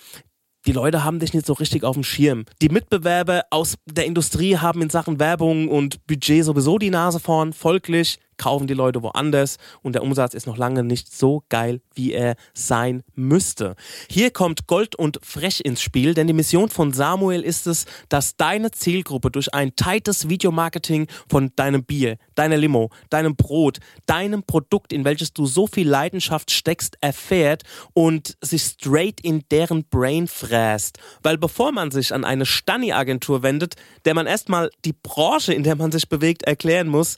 [0.68, 2.46] die Leute haben dich nicht so richtig auf dem Schirm.
[2.62, 7.52] Die Mitbewerber aus der Industrie haben in Sachen Werbung und Budget sowieso die Nase vorn.
[7.52, 12.12] Folglich kaufen die Leute woanders und der Umsatz ist noch lange nicht so geil, wie
[12.12, 13.76] er sein müsste.
[14.10, 18.38] Hier kommt Gold und Frech ins Spiel, denn die Mission von Samuel ist es, dass
[18.38, 23.78] deine Zielgruppe durch ein tightes Videomarketing von deinem Bier, deiner Limo, deinem Brot,
[24.08, 27.62] deinem Produkt, in welches du so viel Leidenschaft steckst, erfährt
[27.94, 30.98] und sich straight in deren Brain fräst.
[31.22, 33.76] Weil bevor man sich an eine Stani-Agentur wendet,
[34.06, 37.18] der man erstmal die Branche, in der man sich bewegt, erklären muss,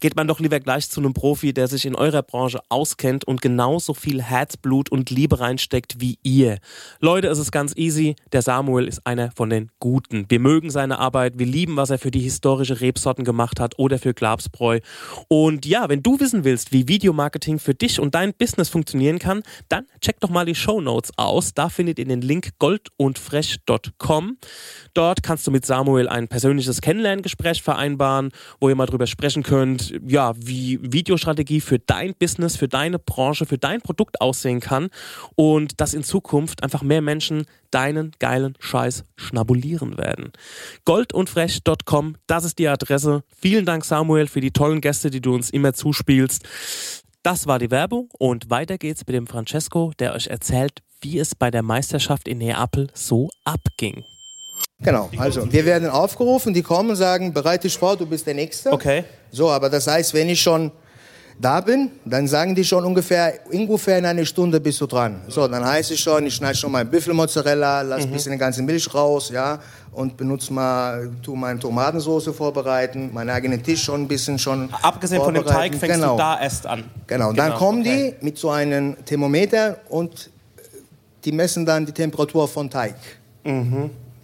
[0.00, 3.40] geht man doch lieber gleich zu einem Profi, der sich in eurer Branche auskennt und
[3.40, 6.58] genauso viel Herzblut und Liebe reinsteckt wie ihr.
[7.00, 8.16] Leute, es ist ganz easy.
[8.32, 10.26] Der Samuel ist einer von den Guten.
[10.28, 13.98] Wir mögen seine Arbeit, wir lieben, was er für die historische Rebsorten gemacht hat oder
[13.98, 14.80] für Glabsbräu.
[15.28, 19.42] Und ja, wenn du wissen willst, wie Videomarketing für dich und dein Business funktionieren kann,
[19.68, 21.54] dann check doch mal die Show Notes aus.
[21.54, 24.38] Da findet ihr den Link goldundfresh.com.
[24.94, 28.30] Dort kannst du mit Samuel ein persönliches Kennenlerngespräch vereinbaren,
[28.60, 33.46] wo ihr mal drüber sprechen könnt, ja, wie Videostrategie für dein Business, für deine Branche,
[33.46, 34.88] für dein Produkt aussehen kann
[35.34, 40.32] und dass in Zukunft einfach mehr Menschen deinen geilen Scheiß schnabulieren werden.
[40.84, 43.22] Goldundfresh.com, das ist die Adresse.
[43.38, 46.44] Vielen Dank, Samuel, für die tollen Gäste, die du uns immer zuspielst.
[47.22, 51.34] Das war die Werbung und weiter geht's mit dem Francesco, der euch erzählt, wie es
[51.34, 54.04] bei der Meisterschaft in Neapel so abging.
[54.78, 58.34] Genau, also wir werden aufgerufen, die kommen und sagen, bereite dich vor, du bist der
[58.34, 58.70] Nächste.
[58.72, 59.04] Okay.
[59.30, 60.70] So, aber das heißt, wenn ich schon
[61.40, 65.22] da bin, dann sagen die schon ungefähr, ungefähr in einer Stunde bist du dran.
[65.28, 68.62] So, dann heißt es schon, ich schneide schon mal Büffelmozzarella, lass ein bisschen die ganze
[68.62, 69.58] Milch raus, ja,
[69.92, 75.22] und benutze mal, tu meine Tomatensauce vorbereiten, meinen eigenen Tisch schon ein bisschen schon Abgesehen
[75.22, 76.12] von dem Teig fängst genau.
[76.12, 76.84] du da erst an.
[77.06, 78.14] Genau, und dann Genau, kommen okay.
[78.20, 80.30] die mit so einem Thermometer und
[81.24, 82.94] die messen dann die Temperatur von Teig.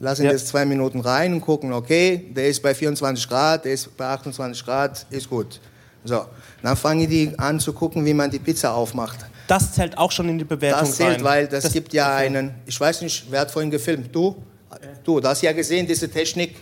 [0.02, 0.24] Lassen.
[0.24, 0.32] Ja.
[0.32, 4.06] das zwei Minuten rein und gucken, okay, der ist bei 24 Grad, der ist bei
[4.06, 5.60] 28 Grad, ist gut.
[6.04, 6.24] So,
[6.60, 9.18] dann fangen die an zu gucken, wie man die Pizza aufmacht.
[9.46, 11.24] Das zählt auch schon in die Bewertung Das zählt, rein.
[11.24, 14.12] weil das, Das- gibt ja einen, ich weiß nicht, wer hat vorhin gefilmt?
[14.12, 14.34] Du?
[15.04, 16.56] Du, du hast ja gesehen, diese Technik,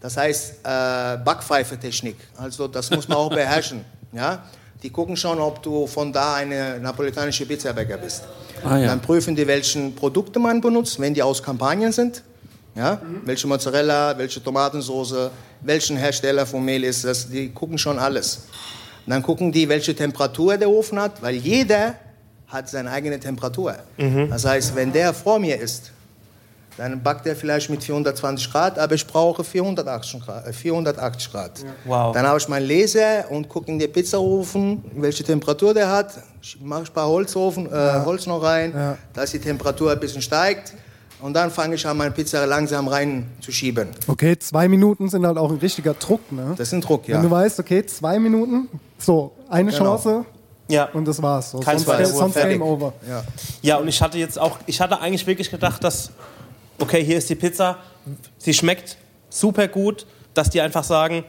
[0.00, 2.16] das heißt äh, Backpfeife-Technik.
[2.38, 3.84] Also das muss man auch beherrschen.
[4.12, 4.42] Ja?
[4.82, 8.22] Die gucken schon, ob du von da eine napolitanische Pizzabäcker bist.
[8.64, 8.86] Ah, ja.
[8.86, 12.22] Dann prüfen die, welchen Produkte man benutzt, wenn die aus Kampagnen sind.
[12.76, 13.00] Ja?
[13.24, 15.30] Welche Mozzarella, welche Tomatensauce,
[15.62, 18.42] welchen Hersteller von Mehl ist das, die gucken schon alles.
[19.06, 21.94] Dann gucken die, welche Temperatur der Ofen hat, weil jeder
[22.48, 23.74] hat seine eigene Temperatur.
[24.30, 25.92] Das heißt, wenn der vor mir ist,
[26.76, 30.46] dann backt er vielleicht mit 420 Grad, aber ich brauche 480 Grad.
[30.46, 31.64] äh, 480 Grad.
[31.86, 32.12] Wow.
[32.14, 36.12] Dann habe ich meinen Laser und gucke in den Pizzaofen, welche Temperatur der hat.
[36.60, 38.74] Mache ich ein paar Holzofen, äh, Holz noch rein,
[39.14, 40.74] dass die Temperatur ein bisschen steigt.
[41.20, 43.88] Und dann fange ich an, meine Pizza langsam reinzuschieben.
[44.06, 46.54] Okay, zwei Minuten sind halt auch ein richtiger Druck, ne?
[46.56, 47.16] Das ist ein Druck, ja.
[47.16, 49.84] Wenn du weißt, okay, zwei Minuten, so, eine Genau.
[49.96, 50.24] Chance
[50.68, 50.84] Ja.
[50.92, 51.50] und das war's.
[51.52, 52.58] So, Kein sonst sonst fertig.
[52.58, 52.92] Game Over.
[53.08, 53.24] ja.
[53.62, 56.10] Ja, und ich hatte jetzt auch, ich hatte eigentlich wirklich gedacht, dass,
[56.78, 57.78] okay, hier ist die Pizza,
[58.38, 58.98] sie schmeckt
[59.30, 61.24] super gut, dass die einfach sagen,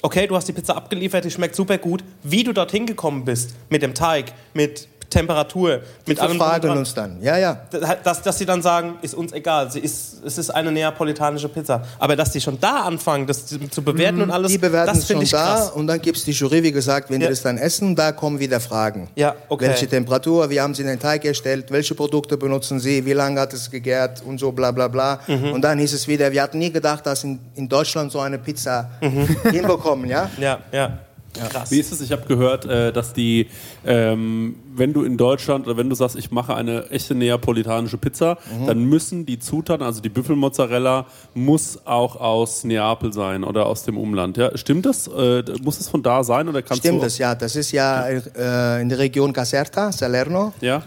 [0.00, 3.54] okay, du hast die Pizza abgeliefert, die schmeckt super gut, wie du dorthin gekommen bist,
[3.68, 6.78] mit dem Teig, mit Temperatur, mit Die allem drum und fragen dran.
[6.78, 7.22] uns dann.
[7.22, 7.60] Ja, ja.
[8.04, 11.82] dass, dass sie dann sagen, ist uns egal, sie ist, es ist eine neapolitanische Pizza.
[11.98, 14.52] Aber dass die schon da anfangen, das zu bewerten und alles, Mhm.
[14.54, 15.70] Die bewerten das finde schon ich da krass.
[15.70, 17.26] und dann gibt es die Jury, wie gesagt, wenn Ja.
[17.28, 19.08] die das dann essen, da kommen wieder Fragen.
[19.14, 19.68] Ja, okay.
[19.68, 23.52] Welche Temperatur, wie haben Sie den Teig erstellt, welche Produkte benutzen Sie, wie lange hat
[23.52, 25.20] es gegärt und so bla bla bla.
[25.26, 25.52] Mhm.
[25.52, 28.38] Und dann hieß es wieder, wir hatten nie gedacht, dass in, in Deutschland so eine
[28.38, 28.90] Pizza
[29.50, 30.30] hinbekommen, ja?
[30.38, 30.98] Ja, ja.
[31.48, 31.70] Krass.
[31.70, 32.00] Wie ist es?
[32.00, 33.46] Ich habe gehört, äh, dass die,
[33.86, 38.38] ähm, wenn du in Deutschland oder wenn du sagst, ich mache eine echte neapolitanische Pizza,
[38.58, 38.66] Mhm.
[38.66, 43.96] dann müssen die Zutaten, also die Büffelmozzarella, muss auch aus Neapel sein oder aus dem
[43.96, 44.36] Umland.
[44.36, 45.06] Ja, stimmt das?
[45.08, 47.04] Äh, muss es von da sein oder kannst Stimmt du?
[47.04, 47.34] das, ja.
[47.34, 50.52] Das ist ja äh, in der Region Caserta, Salerno.
[50.60, 50.82] Ja.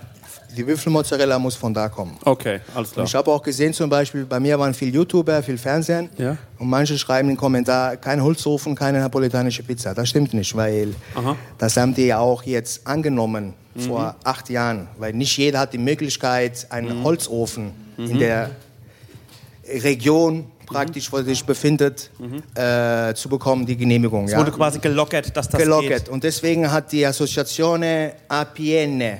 [0.55, 2.17] Die Büffelmozzarella muss von da kommen.
[2.23, 3.05] Okay, alles klar.
[3.05, 6.09] Ich habe auch gesehen, zum Beispiel, bei mir waren viele YouTuber, viel Fernsehen.
[6.17, 6.37] Ja.
[6.59, 9.93] Und manche schreiben in den Kommentar, kein Holzofen, keine napolitanische Pizza.
[9.93, 11.35] Das stimmt nicht, weil Aha.
[11.57, 14.87] das haben die ja auch jetzt angenommen vor acht Jahren.
[14.97, 18.51] Weil nicht jeder hat die Möglichkeit, einen Holzofen in der
[19.67, 22.09] Region praktisch, wo er sich befindet,
[22.55, 24.25] äh, zu bekommen, die Genehmigung.
[24.25, 24.39] Es ja.
[24.39, 26.05] wurde quasi gelockert, dass das gelockert.
[26.05, 26.09] geht.
[26.09, 29.19] Und deswegen hat die Associazione APN,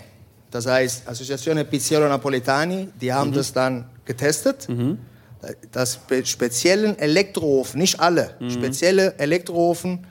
[0.51, 4.67] das heißt Associazione Pizzeria Napoletani, die haben das dann getestet.
[5.71, 10.05] Das spe speziellen Elektroofen, nicht alle, spezielle Elektroofen,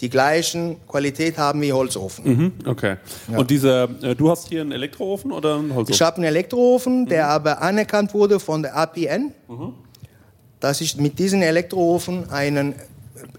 [0.00, 2.24] die gleichen Qualität haben wie Holzofen.
[2.24, 2.96] Mhm, okay.
[3.36, 5.94] Und diese, äh, du hast hier einen Elektroofen oder einen Holzofen?
[5.94, 9.34] Ich habe einen Elektroofen, der aber anerkannt wurde von der APN,
[10.58, 12.74] dass ich mit diesem Elektroofen einen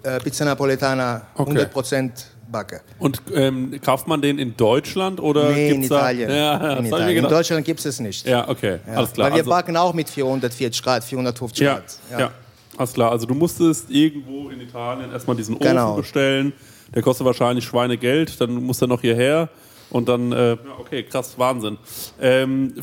[0.04, 1.66] äh, Pizza Napoletana Okay.
[1.74, 2.12] 100%
[2.52, 2.82] backe.
[3.00, 5.98] Und ähm, kauft man den in Deutschland oder Nee, in gibt's da?
[6.12, 6.30] Italien.
[6.30, 7.24] Ja, ja, in, Italien.
[7.26, 7.30] in.
[7.30, 8.28] Deutschland gibt es es nicht.
[8.28, 8.94] Ja, okay, Ja.
[8.94, 9.28] alles klar.
[9.28, 12.20] Weil wir Also- backen auch mit 440 Grad, 450 Ja, Grad.
[12.20, 12.32] ja.
[12.78, 13.12] alles klar.
[13.12, 15.96] Also du musstest irgendwo in Italien erstmal diesen Ofen Genau.
[15.96, 16.54] bestellen.
[16.94, 18.40] Der kostet wahrscheinlich Schweinegeld.
[18.42, 19.50] Dann muss er noch hierher.
[19.92, 21.78] Und dann, äh, ja, okay, krass, Wahnsinn.
[22.20, 22.74] Ähm,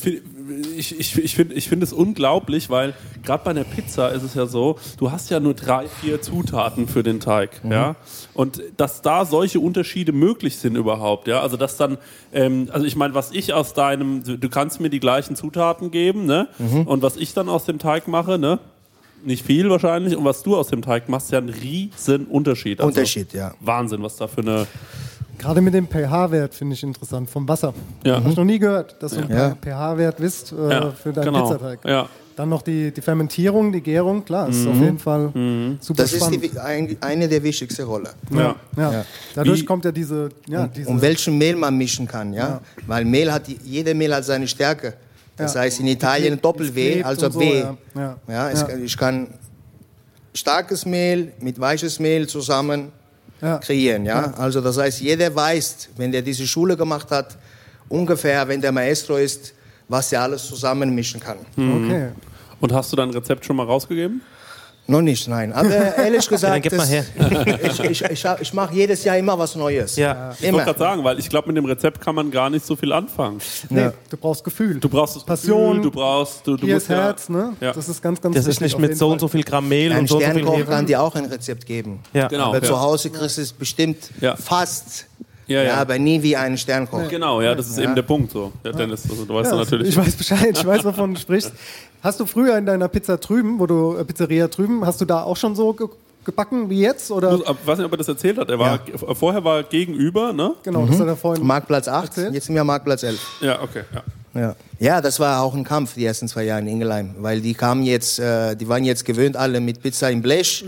[0.77, 4.35] ich ich, ich finde ich find es unglaublich, weil gerade bei einer Pizza ist es
[4.35, 7.97] ja so, du hast ja nur drei, vier Zutaten für den Teig, ja.
[8.35, 11.41] Und dass da solche Unterschiede möglich sind überhaupt, ja.
[11.41, 11.99] Also dass dann,
[12.33, 16.27] ähm, also ich meine, was ich aus deinem, du kannst mir die gleichen Zutaten geben,
[16.27, 16.49] ne?
[16.87, 18.59] Und was ich dann aus dem Teig mache, ne?
[19.25, 20.17] Nicht viel wahrscheinlich.
[20.17, 22.81] Und was du aus dem Teig machst, ist ja ein riesen Unterschied.
[22.81, 23.55] Also Unterschied, ja.
[23.61, 24.67] Wahnsinn, was da für eine.
[25.39, 27.73] Gerade mit dem pH-Wert finde ich interessant, vom Wasser.
[28.05, 28.17] Ja.
[28.17, 29.55] Habe ich noch nie gehört, dass du einen Ja.
[29.61, 31.49] pH-Wert wisst äh, Ja, für deinen genau.
[31.51, 31.79] Pizzateig.
[31.85, 32.09] Ja.
[32.35, 35.31] Dann noch die, die Fermentierung, die Gärung, klar, ist auf jeden Fall
[35.81, 36.45] super Das ist spannend.
[36.55, 38.09] die, ein, eine der wichtigsten Rollen.
[38.33, 38.55] Ja.
[38.77, 38.93] ja.
[38.93, 39.05] Ja.
[39.35, 42.61] Dadurch Wie- kommt ja diese, ja, diese Um welchen Mehl man mischen kann, ja?
[42.87, 44.95] Weil Mehl hat, die- jede Mehl hat seine Stärke.
[45.37, 45.61] Das Ja.
[45.63, 47.59] heißt in Italien Doppel-W, also so, W.
[47.61, 47.77] ja.
[47.97, 48.17] Ja.
[48.29, 48.69] Ja, es, Ja.
[48.77, 49.29] Ich kann
[50.35, 52.93] starkes Mehl mit weiches Mehl zusammen
[53.41, 53.59] Ja.
[53.59, 54.35] kreieren, ja?
[54.37, 57.37] Also das heißt, jeder weiß, wenn der diese Schule gemacht hat,
[57.89, 59.55] ungefähr, wenn der Maestro ist,
[59.89, 61.39] was er alles zusammenmischen kann.
[61.57, 62.09] Okay.
[62.61, 64.21] Und hast du dein Rezept schon mal rausgegeben?
[64.91, 65.53] Noch nicht, nein.
[65.53, 67.05] Aber ehrlich gesagt, dann gib mal her.
[67.63, 69.97] ich, ich, ich, ich mache jedes Jahr immer was Neues.
[69.97, 70.31] Ja.
[70.41, 72.75] Ich wollte gerade sagen, weil ich glaube, mit dem Rezept kann man gar nicht so
[72.75, 73.39] viel anfangen.
[73.69, 73.93] Nee, Ja.
[74.09, 74.81] du brauchst Gefühl.
[74.81, 77.55] Du brauchst das Passion, Gefühl, du brauchst, du, du Hier musst ist Herz, ne?
[77.61, 77.73] Ja.
[77.73, 79.13] Das ist ganz, ganz Das ist nicht mit so Fall.
[79.13, 80.71] und so viel Gramm Mehl Ein und so und so viel Hefe.
[80.71, 82.01] kann dir auch ein Rezept geben.
[82.15, 82.29] Ja.
[82.29, 82.47] Genau.
[82.47, 82.65] Aber ja.
[82.65, 84.37] zu Hause kriegst du es bestimmt Ja.
[84.37, 85.05] fast.
[85.49, 85.75] Ja, ja.
[85.75, 87.09] aber nie wie ein Sternkoch.
[87.09, 88.53] Genau, ja, das ist eben der Punkt so.
[88.65, 89.89] Ja, Dennis, also, du weißt Ja, ja, natürlich.
[89.89, 91.53] Ich weiß Bescheid, ich weiß, wovon du sprichst.
[92.03, 95.23] Hast du früher in deiner Pizza drüben, wo du äh, Pizzeria drüben, hast du da
[95.23, 95.89] auch schon so ge
[96.25, 97.11] gebacken wie jetzt?
[97.11, 97.33] Oder?
[97.33, 98.51] Ich weiß nicht, ob er das erzählt hat.
[98.51, 98.81] Er war,
[99.15, 100.53] Vorher war er gegenüber, ne?
[100.63, 101.47] Genau, das hat er vorhin.
[101.47, 102.35] Marktplatz 8, Erzählt?
[102.35, 103.39] jetzt sind wir Marktplatz 11.
[103.41, 103.85] Ja, okay.
[103.95, 104.03] Ja.
[104.35, 104.57] Ja.
[104.79, 107.83] ja, das war auch ein Kampf die ersten zwei Jahre in Ingelheim, weil die kamen
[107.83, 110.65] jetzt, äh, die waren jetzt gewöhnt alle mit Pizza im Blech,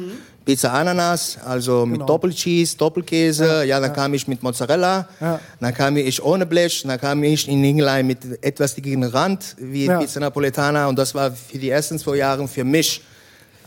[0.51, 2.07] Pizza Ananas, also mit Genau.
[2.07, 3.63] Doppelcheese, Doppelkäse.
[3.67, 5.39] Ja, dann kam ich mit Mozzarella, Ja.
[5.61, 9.85] dann kam ich ohne Blech, dann kam ich in Ingelheim mit etwas dicken Rand wie
[9.87, 10.01] Ja.
[10.01, 13.01] Pizza Napoletana und das war für die ersten zwei Jahre für mich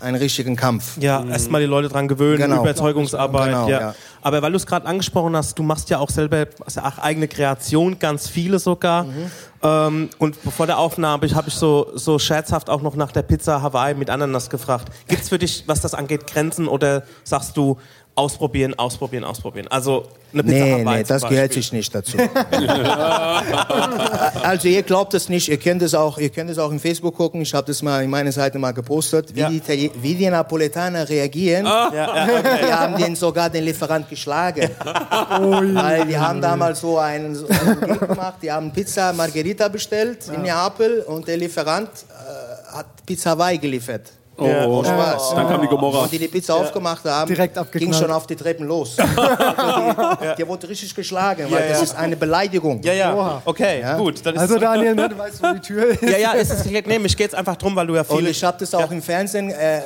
[0.02, 0.98] ein richtigen Kampf.
[1.00, 2.62] Ja, erstmal die Leute dran gewöhnen, Genau.
[2.62, 3.48] Überzeugungsarbeit.
[3.48, 3.80] Genau, ja.
[3.80, 3.96] ja.
[4.22, 7.28] Aber weil du es gerade angesprochen hast, du machst ja auch selber also auch eigene
[7.28, 9.04] Kreation, ganz viele sogar.
[9.04, 9.32] Mhm.
[9.62, 13.62] Ähm, und bevor der Aufnahme habe ich so, so scherzhaft auch noch nach der Pizza
[13.62, 14.92] Hawaii mit Ananas gefragt.
[15.08, 17.78] Gibt es für dich, was das angeht, Grenzen oder sagst du
[18.16, 19.68] ausprobieren, ausprobieren, ausprobieren?
[19.70, 22.18] Also eine Pizza Nee, Hawaii nee, das gehört sich nicht dazu.
[24.44, 27.16] also ihr glaubt es nicht, ihr könnt es auch, ihr könnt es auch in Facebook
[27.16, 27.42] gucken.
[27.42, 29.50] Ich habe das mal in meiner Seite mal gepostet, wie, Ja.
[29.50, 31.66] die, Itali- wie die Napoletaner reagieren.
[31.66, 34.70] Ja, ja, Die haben den sogar den Lieferant geschlagen.
[34.80, 40.42] Weil die haben damals so einen, so einen gemacht, die haben Pizza Margherita bestellt in
[40.44, 44.12] Neapel und der Lieferant äh, hat Pizza Hawaii geliefert.
[44.38, 44.66] Oh, Ja.
[44.66, 45.36] oh, Spaß.
[45.36, 46.04] Dann kam die Gomorra.
[46.04, 48.96] Und die die Pizza aufgemacht haben, Direkt ging schon auf die Treppen los.
[48.98, 51.84] die, Der wurde richtig geschlagen, weil Ja, das ja.
[51.84, 52.82] ist eine Beleidigung.
[52.84, 53.42] Ja, ja, Oha.
[53.46, 53.98] okay, Ja.
[53.98, 54.26] gut.
[54.26, 56.02] Dann ist Also Daniel, ne, du weißt, wo die Tür ist.
[56.02, 56.88] ja, ja, ist es geklärt.
[56.88, 58.30] Nee, mich geht's einfach drum, weil du ja Und viele...
[58.30, 59.82] ich habe das auch im Fernsehen äh,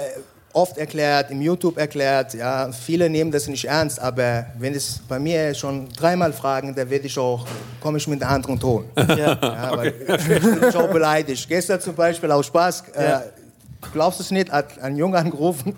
[0.54, 2.34] oft erklärt, im YouTube erklärt.
[2.34, 6.90] Ja, viele nehmen das nicht ernst, aber wenn es bei mir schon dreimal fragen, dann
[6.90, 7.46] werde ich auch,
[7.82, 8.86] komme ich mit einem anderen Ton.
[8.96, 9.38] ja.
[9.42, 11.48] Ja, weil ich bin auch beleidigt.
[11.48, 13.02] Gestern zum Beispiel aus Spaß, Ja.
[13.20, 13.22] äh,
[13.88, 15.74] du glaubst es nicht, hat ein Junge angerufen,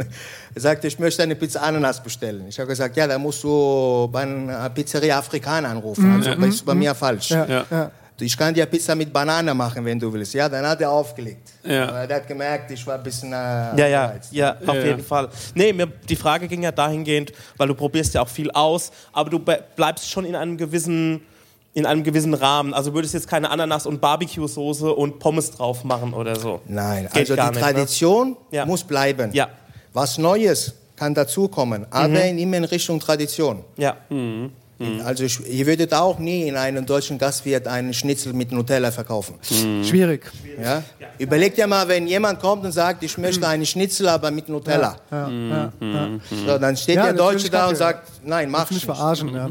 [0.55, 2.45] er sagte, ich möchte eine Pizza Ananas bestellen.
[2.47, 6.13] Ich habe gesagt, ja, da musst du bei einer Pizzeria Afrikaner anrufen.
[6.15, 7.31] Also das ist bei mir falsch.
[7.31, 7.65] Ja, Ja.
[7.69, 7.91] ja.
[8.21, 10.33] Ich kann dir Pizza mit Banane machen, wenn du willst.
[10.33, 11.51] Ja, dann hat er aufgelegt.
[11.63, 11.87] Ja.
[11.87, 13.31] Aber er hat gemerkt, ich war ein bisschen.
[13.31, 15.01] Äh, Ja, ja, ja, auf Ja, jeden.
[15.05, 15.29] Fall.
[15.55, 19.29] Nee, mir, die Frage ging ja dahingehend, weil du probierst ja auch viel aus, aber
[19.29, 21.21] du bleibst schon in einem gewissen
[21.73, 22.73] in einem gewissen Rahmen.
[22.73, 26.61] Also würdest jetzt keine Ananas und Barbecue-Soße und Pommes drauf machen oder so.
[26.67, 27.59] Nein, Geht also die nicht, ne?
[27.59, 28.65] Tradition Ja.
[28.65, 29.31] muss bleiben.
[29.33, 29.49] Ja.
[29.93, 33.63] Was Neues kann dazukommen, aber in immer in Richtung Tradition.
[33.77, 33.97] Ja.
[35.03, 39.35] Also ich, ihr würdet auch nie in einem deutschen Gastwirt einen Schnitzel mit Nutella verkaufen.
[39.83, 40.31] Schwierig.
[40.61, 40.83] Ja?
[41.17, 44.95] Überlegt ja mal, wenn jemand kommt und sagt, ich möchte einen Schnitzel, aber mit Nutella.
[45.11, 46.09] Ja, ja, ja.
[46.29, 48.97] So, dann steht Ja, der Deutsche da und sagt, nein, mach ich Nicht nicht.
[48.97, 49.49] verarschen, ja.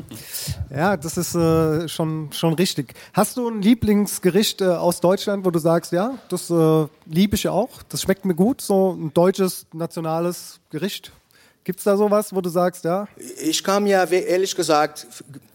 [0.75, 2.95] Ja, das ist äh, schon, schon richtig.
[3.13, 7.49] Hast du ein Lieblingsgericht äh, aus Deutschland, wo du sagst, ja, das äh, liebe ich
[7.49, 11.13] auch, das schmeckt mir gut, so ein deutsches, nationales Gericht?
[11.69, 13.07] Gibt's da sowas, wo du sagst, ja,
[13.43, 15.07] Ich ja, we- ehrlich gesagt,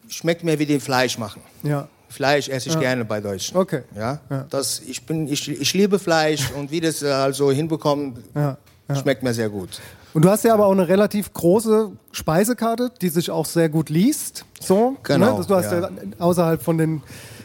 [0.07, 1.41] schmeckt mir wie den Fleisch machen.
[1.63, 3.57] ja, Fleisch esse ich gerne bei Deutschen.
[3.57, 3.81] Okay.
[3.95, 4.19] Ja?
[4.29, 4.45] Ja.
[4.51, 8.57] Das, ich, bin, ich, ich liebe Fleisch und wie das äh, also hinbekommt, ja.
[8.95, 9.81] schmeckt mir sehr gut.
[10.13, 13.89] Und du hast ja aber auch eine relativ große Speisekarte, die sich auch sehr gut
[13.89, 14.45] liest.
[14.61, 15.45] So, Genau, Ne?
[15.47, 15.79] Du hast ja.
[15.79, 15.89] ja.
[16.19, 17.01] außerhalb von den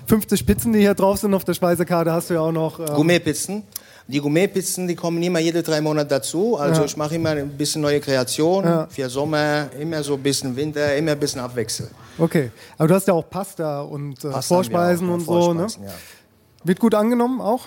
[0.09, 2.78] 50 Pizzen, die hier drauf sind auf der Speisekarte, hast du ja auch noch.
[2.81, 3.62] ähm, Gourmetpizzen.
[4.10, 6.56] Die Gourmetpizzen, die kommen immer jede drei Monate dazu.
[6.56, 6.86] Also Ja.
[6.86, 8.86] ich mache immer ein bisschen neue Kreation Ja.
[8.90, 11.88] für Sommer, immer so ein bisschen Winter, immer ein bisschen Abwechsel.
[12.18, 12.50] Okay.
[12.78, 15.60] Aber du hast ja auch Pasta und äh, Pasta Vorspeisen auch, und ja, so, ne?
[15.60, 15.92] Vorspeisen, ja.
[16.64, 17.60] Wird gut angenommen auch?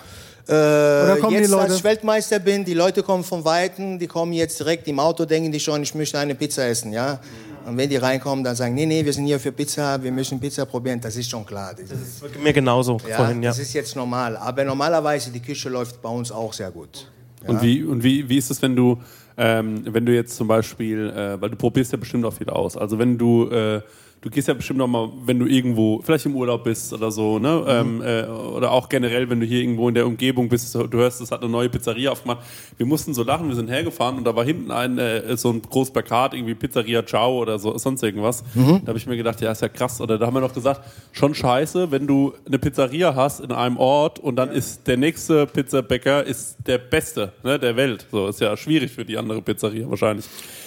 [0.48, 4.88] Äh, jetzt, als ich Weltmeister bin, die Leute kommen von Weitem, die kommen jetzt direkt
[4.88, 7.20] im Auto, denken die schon, ich möchte eine Pizza essen, ja.
[7.66, 10.40] Und wenn die reinkommen, dann sagen, nee, nee, wir sind hier für Pizza, wir müssen
[10.40, 11.74] Pizza probieren, das ist schon klar.
[11.74, 13.50] Das ist, Mir genauso ja, vorhin, ja.
[13.50, 14.36] das ist jetzt normal.
[14.36, 17.08] Aber normalerweise, die Küche läuft bei uns auch sehr gut.
[17.46, 18.98] Und, wie, und wie, wie ist es, wenn du,
[19.36, 22.76] ähm, wenn du jetzt zum Beispiel, äh, weil du probierst ja bestimmt auch viel aus,
[22.76, 23.80] also wenn du, äh,
[24.22, 27.40] du gehst ja bestimmt noch mal, wenn du irgendwo, vielleicht im Urlaub bist oder so,
[27.40, 27.64] ne?
[27.68, 31.20] Ähm, äh, oder auch generell, wenn du hier irgendwo in der Umgebung bist, du hörst,
[31.20, 32.38] es hat eine neue Pizzeria aufgemacht.
[32.76, 35.60] Wir mussten so lachen, wir sind hergefahren und da war hinten ein äh, so ein
[35.60, 38.44] großes Plakat, irgendwie Pizzeria Ciao oder so, sonst irgendwas.
[38.54, 40.00] Da habe ich mir gedacht, ja, ist ja krass.
[40.00, 43.76] Oder da haben wir noch gesagt, schon scheiße, wenn du eine Pizzeria hast in einem
[43.76, 48.06] Ort und dann ist der nächste Pizzabäcker ist der beste ne, der Welt.
[48.12, 50.26] So ist ja schwierig für die andere Pizzeria wahrscheinlich.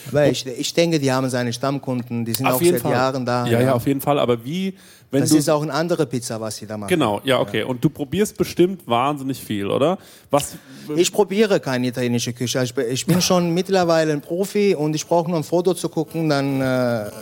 [0.10, 3.45] Aber ich, ich denke, die haben seine Stammkunden, die sind auch seit Jahren da.
[3.48, 4.20] Ja, ja, auf jeden Fall.
[4.20, 4.76] Aber wie,
[5.12, 6.90] wenn das du ist auch eine andere Pizza, was sie da machen.
[6.90, 7.64] Genau, ja, okay.
[7.64, 9.98] Und du probierst bestimmt wahnsinnig viel, oder?
[10.30, 10.58] Was?
[10.96, 12.62] Ich probiere keine italienische Küche.
[12.64, 15.90] Ich bin, ich bin schon mittlerweile ein Profi und ich brauche nur ein Foto zu
[15.90, 16.64] gucken, dann äh,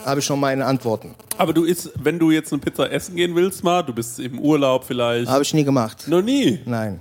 [0.05, 1.15] habe ich schon meine Antworten.
[1.37, 4.39] Aber du isst, wenn du jetzt eine Pizza essen gehen willst, mal, du bist im
[4.39, 5.29] Urlaub vielleicht.
[5.29, 6.07] Habe ich nie gemacht.
[6.07, 6.59] Noch nie.
[6.65, 6.99] Nein.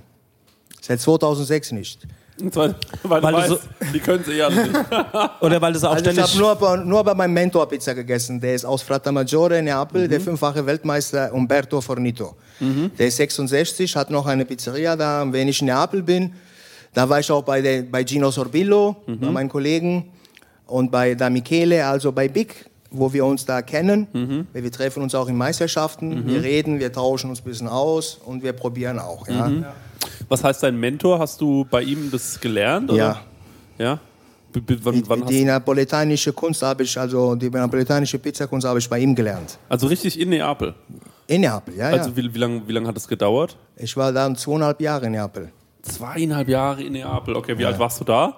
[0.81, 2.07] Seit 2006 nicht.
[2.43, 4.69] Und zwar, weil, Weil du du so- weißt, die können sie ja nicht.
[5.41, 6.23] Oder weil das auch Also ich ständig...
[6.33, 8.39] habe nur, bei- nur bei meinem Mentor Pizza gegessen.
[8.41, 10.09] Der ist aus Fratamaggiore, Neapel, Mhm.
[10.09, 12.35] der fünffache Weltmeister Umberto Fornito.
[12.99, 15.25] Der ist 66, hat noch eine Pizzeria da.
[15.31, 16.33] Wenn ich in Neapel bin,
[16.93, 19.19] da war ich auch bei, der, bei Gino Sorbillo, Mhm.
[19.19, 20.11] bei meinen Kollegen,
[20.67, 24.07] und bei Da Michele, also bei Big, wo wir uns da kennen.
[24.13, 24.47] Mhm.
[24.53, 28.43] Wir treffen uns auch in Meisterschaften, wir reden, wir tauschen uns ein bisschen aus und
[28.43, 29.27] wir probieren auch.
[29.27, 29.47] Ja.
[29.47, 29.65] Mhm.
[30.29, 31.19] Was heißt dein Mentor?
[31.19, 32.91] Hast du bei ihm das gelernt?
[32.91, 32.97] Oder?
[32.97, 33.21] Ja.
[33.85, 33.99] Ja?
[34.51, 38.99] B wann, wann Die napoletanische Kunst habe ich, also die napoletanische Pizzakunst habe ich bei
[38.99, 39.57] ihm gelernt.
[39.67, 40.75] also richtig in Neapel.
[41.25, 41.97] In Neapel, ja, ja.
[41.97, 43.57] Also wie, wie lange wie lang hat das gedauert?
[43.77, 45.51] Ich war da zweieinhalb Jahre in Neapel.
[45.81, 47.35] Zweieinhalb Jahre in Neapel.
[47.35, 48.37] Okay, wie alt warst du da?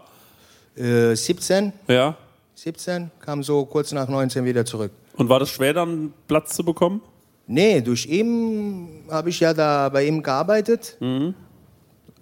[0.77, 2.15] Äh, 17, Ja.
[2.55, 4.91] 17, kam so kurz nach 19 wieder zurück.
[5.17, 7.01] Und war das schwer, dann Platz zu bekommen?
[7.47, 10.97] Nee, durch ihn habe ich ja da bei ihm gearbeitet.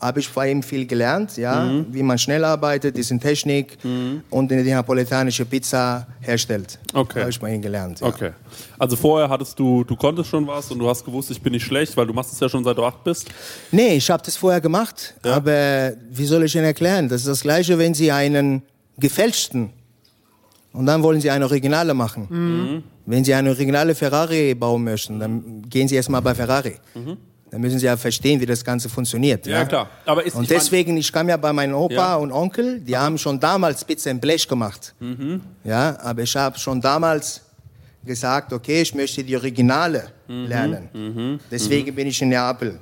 [0.03, 3.77] Habe ich bei ihm viel gelernt, ja, wie man schnell arbeitet, diese Technik
[4.29, 6.77] und die napoletanische Pizza herstellt.
[6.93, 7.21] Okay.
[7.21, 8.01] Habe ich bei ihm gelernt.
[8.01, 8.07] Ja.
[8.07, 8.31] Okay.
[8.77, 11.63] Also vorher hattest du, du konntest schon was und du hast gewusst, ich bin nicht
[11.63, 13.29] schlecht, weil du machst es ja schon seit du acht bist.
[13.71, 17.07] Nee, ich habe das vorher gemacht, aber wie soll ich Ihnen erklären?
[17.07, 18.63] Das ist das Gleiche, wenn Sie einen
[18.97, 19.69] gefälschten
[20.73, 22.83] und dann wollen Sie eine Originale machen.
[23.05, 26.75] Wenn Sie eine originale Ferrari bauen möchten, dann gehen Sie erstmal bei Ferrari.
[27.53, 29.45] Dann müssen Sie ja verstehen, wie das Ganze funktioniert.
[29.45, 29.87] Ja, klar.
[30.07, 32.15] Aber ist, Und ich deswegen, ich kam ja bei meinem Opa Ja.
[32.15, 34.95] und Onkel, die haben schon damals Pizza im Blech gemacht.
[34.99, 35.39] Mhm.
[35.63, 37.41] Ja, aber ich habe schon damals
[38.03, 40.45] gesagt, okay, ich möchte die Originale Mhm.
[40.47, 41.39] lernen.
[41.51, 42.79] Deswegen bin ich in Neapel.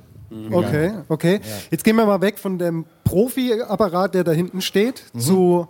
[0.50, 1.40] Okay, okay.
[1.70, 5.20] Jetzt gehen wir mal weg von dem Profi-Apparat, der da hinten steht, Mhm.
[5.20, 5.68] zu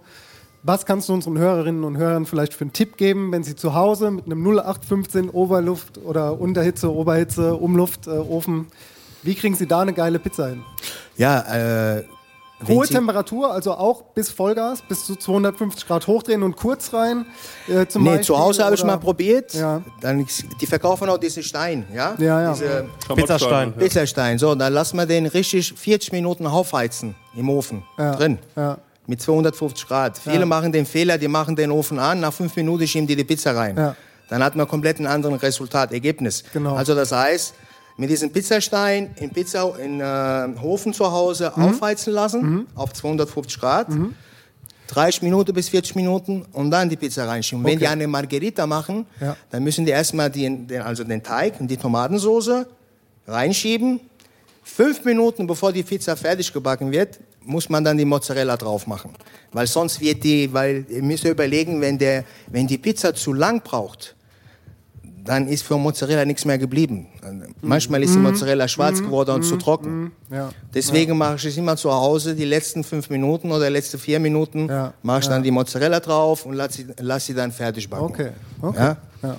[0.63, 3.75] was kannst du unseren Hörerinnen und Hörern vielleicht für einen Tipp geben, wenn sie zu
[3.75, 8.69] Hause mit einem 0815 Oberluft oder Unterhitze, Oberhitze, Umluft, äh, Ofen,
[9.23, 10.63] wie kriegen sie da eine geile Pizza hin?
[11.17, 12.05] Ja, äh,
[12.69, 17.27] Hohe Temperatur, also auch bis Vollgas, bis zu 250 Grad hochdrehen und kurz rein.
[17.69, 19.53] Äh, zum Nee, Beispiel, zu Hause habe ich mal probiert.
[19.55, 19.83] Ja.
[20.01, 20.27] Dann,
[20.61, 22.15] die verkaufen auch diesen Stein, ja?
[22.19, 22.53] Ja, ja.
[22.53, 23.73] Diese Pizzastein.
[23.73, 24.39] Pizzastein.
[24.39, 27.83] So, dann lassen wir den richtig 40 Minuten aufheizen im Ofen.
[27.99, 28.15] Ja.
[28.15, 28.39] Drin.
[28.55, 28.79] Ja.
[29.09, 30.19] Mit 250 Grad.
[30.19, 33.25] Viele machen den Fehler, die machen den Ofen an, nach fünf Minuten schieben die die
[33.25, 33.77] Pizza rein.
[33.77, 33.97] Ja.
[34.29, 36.45] Dann hat man komplett ein anderes Resultat, Ergebnis.
[36.53, 36.77] Genau.
[36.77, 37.55] Also das heißt,
[37.97, 41.63] mit diesem Pizzastein im Pizza in äh, Ofen zu Hause Mhm.
[41.65, 43.89] aufheizen lassen, auf 250 Grad.
[44.89, 47.65] 30 Minuten bis 40 Minuten und dann die Pizza reinschieben.
[47.65, 47.79] Wenn Okay.
[47.81, 49.37] die eine Margherita machen, Ja.
[49.51, 52.67] dann müssen die erstmal den, also den Teig und die Tomatensauce
[53.27, 54.01] reinschieben.
[54.65, 59.11] Fünf Minuten bevor die Pizza fertig gebacken wird, muss man dann die Mozzarella drauf machen.
[59.53, 63.63] Weil sonst wird die, weil ihr müsst überlegen, wenn, der, wenn die Pizza zu lang
[63.63, 64.15] braucht,
[65.25, 67.07] dann ist für Mozzarella nichts mehr geblieben.
[67.61, 70.13] Manchmal ist die Mozzarella schwarz geworden und zu trocken.
[70.31, 70.51] Ja.
[70.75, 74.69] Deswegen mache ich es immer zu Hause, die letzten fünf Minuten oder letzte vier Minuten,
[74.69, 78.05] Ja, mache ich dann die Mozzarella drauf und lasse sie, lass sie dann fertig backen.
[78.05, 78.31] Okay,
[78.61, 78.95] okay.
[79.23, 79.37] Ja?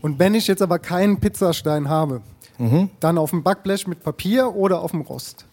[0.00, 2.22] Und wenn ich jetzt aber keinen Pizzastein habe,
[2.58, 2.90] Mhm.
[2.98, 5.44] dann auf dem Backblech mit Papier oder auf dem Rost?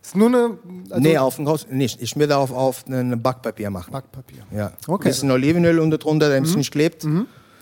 [0.00, 0.58] Ist nur eine
[0.90, 2.00] also nee, auf dem Haus nicht.
[2.02, 3.92] Ich würde auf, auf ein Backpapier machen.
[3.92, 4.42] Backpapier.
[4.54, 4.72] Ja.
[4.86, 4.88] Okay.
[4.88, 4.92] Mhm.
[4.94, 7.04] Ein bisschen Olivenöl unter drunter, damit es nicht klebt.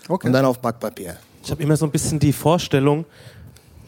[0.09, 0.27] Okay.
[0.27, 1.17] Und dann auf Backpapier.
[1.43, 3.05] Ich habe immer so ein bisschen die Vorstellung,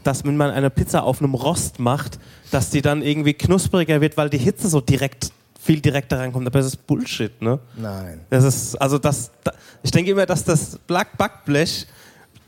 [0.05, 2.19] dass wenn man eine Pizza auf einem Rost macht,
[2.51, 5.31] dass die dann irgendwie knuspriger wird, weil die Hitze so direkt
[5.61, 6.47] viel direkter reinkommt.
[6.47, 7.59] Aber das ist Bullshit, ne?
[7.77, 8.21] Nein.
[8.31, 11.87] Das ist, also das, da, ich denke immer, dass das Black Backblech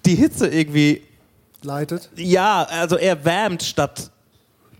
[0.05, 1.03] die Hitze irgendwie,
[1.63, 2.11] Leitet.
[2.17, 4.11] ja, also erwärmt statt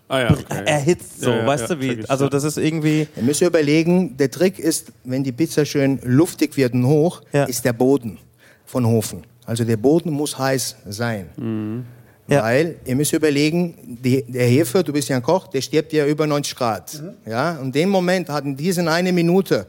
[0.07, 0.45] Ah ja, okay.
[0.67, 2.05] erhitzt, so, Ja, ja, weißt ja, du wie?
[2.09, 6.59] also das ist irgendwie, Ihr müsst überlegen, der Trick ist, wenn die Pizza schön luftig
[6.59, 7.45] wird und hoch, Ja.
[7.45, 8.19] ist der Boden
[8.67, 9.23] von Ofen.
[9.47, 11.85] Also der Boden muss heiß sein.
[12.27, 12.43] Ja.
[12.43, 16.07] Weil, ihr müsst überlegen, die, der Hefe, du bist ja ein Koch, der stirbt ja
[16.07, 17.03] über 90 Grad.
[17.27, 17.59] Ja?
[17.59, 19.67] Und den Moment hat in diesen eine Minute,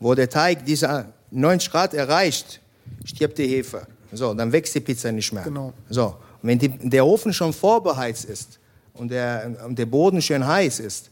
[0.00, 2.60] wo der Teig diese 90 Grad erreicht,
[3.04, 3.86] stirbt die Hefe.
[4.12, 5.44] So, dann wächst die Pizza nicht mehr.
[5.44, 5.72] Genau.
[5.88, 8.58] So, und wenn die, der Ofen schon vorbeheizt ist
[8.94, 11.08] und der, und der Boden schön heiß ist,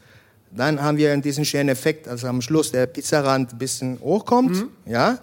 [0.50, 5.18] dann haben wir diesen schönen Effekt, als am Schluss der Pizzarand ein bisschen hochkommt, ja,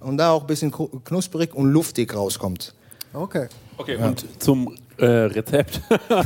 [0.00, 2.74] und da auch ein bisschen knusprig und luftig rauskommt.
[3.12, 3.48] Okay.
[3.76, 5.80] Okay, und zum äh, Rezept.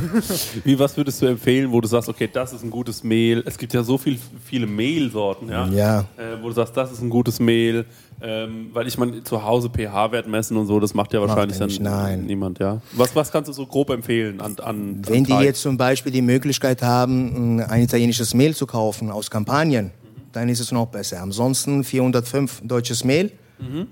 [0.63, 3.43] Wie, was würdest du empfehlen, wo du sagst, okay, das ist ein gutes Mehl?
[3.45, 5.67] Es gibt ja so viel, viele Mehlsorten, ja?
[5.67, 5.99] Ja.
[6.17, 7.85] Äh, wo du sagst, das ist ein gutes Mehl.
[8.21, 11.85] Ähm, weil ich meine, zu Hause pH-Wert messen und so, das macht ja wahrscheinlich nicht,
[11.85, 12.25] dann nein.
[12.25, 12.81] niemand, ja?
[12.93, 15.43] Was, was kannst du so grob empfehlen an, an Wenn an die Teig?
[15.43, 19.91] jetzt zum Beispiel die Möglichkeit haben, ein italienisches Mehl zu kaufen aus Kampagnen,
[20.31, 21.21] dann ist es noch besser.
[21.21, 23.31] Ansonsten 405 deutsches Mehl,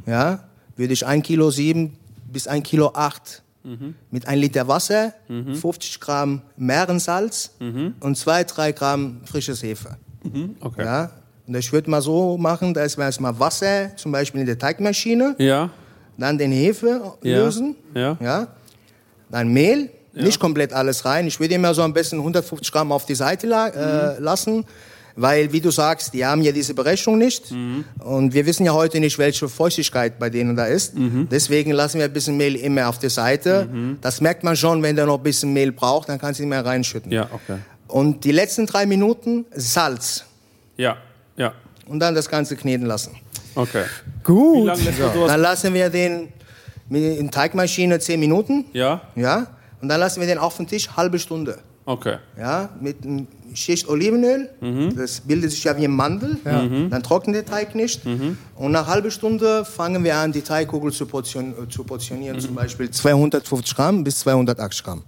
[0.06, 0.44] ja,
[0.76, 1.98] würde ich ein Kilo sieben
[2.32, 3.44] bis ein Kilo acht
[4.10, 7.52] mit ein Liter Wasser, 50 Gramm Meerensalz
[8.00, 9.98] und zwei, drei Gramm frisches Hefe.
[10.62, 10.84] Okay.
[10.84, 11.12] Ja,
[11.48, 15.36] und ich würde mal so machen, dass wir erstmal Wasser, zum Beispiel in der Teigmaschine,
[15.38, 15.70] Ja,
[16.18, 17.38] dann den Hefe Ja.
[17.44, 18.18] lösen, Ja.
[18.20, 18.48] ja,
[19.30, 21.26] dann Mehl, nicht komplett alles rein.
[21.28, 24.24] Ich würde immer so ein bisschen 150 Gramm auf die Seite la äh, Mhm.
[24.24, 24.66] lassen,
[25.16, 27.86] weil, wie du sagst, die haben ja diese Berechnung nicht Mhm.
[28.00, 30.96] und wir wissen ja heute nicht, welche Feuchtigkeit bei denen da ist.
[30.96, 31.28] Mhm.
[31.30, 33.68] Deswegen lassen wir ein bisschen Mehl immer auf der Seite.
[34.02, 36.50] Das merkt man schon, wenn der noch ein bisschen Mehl braucht, dann kannst du ihn
[36.50, 37.12] mehr reinschütten.
[37.12, 37.58] ja, okay.
[37.88, 40.24] Und die letzten drei Minuten Salz
[40.78, 40.96] Ja,
[41.36, 41.54] ja,
[41.88, 43.18] und dann das Ganze kneten lassen.
[43.56, 43.84] okay.
[44.20, 44.78] Wie Gut.
[44.78, 45.28] sowas?
[45.28, 46.30] Dann lassen wir den
[46.90, 48.66] in Teigmaschine 10 Minuten.
[48.74, 49.48] Ja, Ja.
[49.82, 51.58] Und dann lassen wir den auf den Tisch halbe Stunde.
[51.86, 52.18] Okay.
[52.38, 54.50] Ja, mit einer Schicht Olivenöl.
[54.96, 56.38] Das bildet sich ja wie ein Mandel.
[56.44, 58.02] Dann trocknet der Teig nicht.
[58.56, 62.40] Und nach halbe Stunde fangen wir an, die Teigkugel zu, portion, äh, zu portionieren.
[62.40, 65.04] Zum Beispiel 250 Gramm bis 280 Gramm.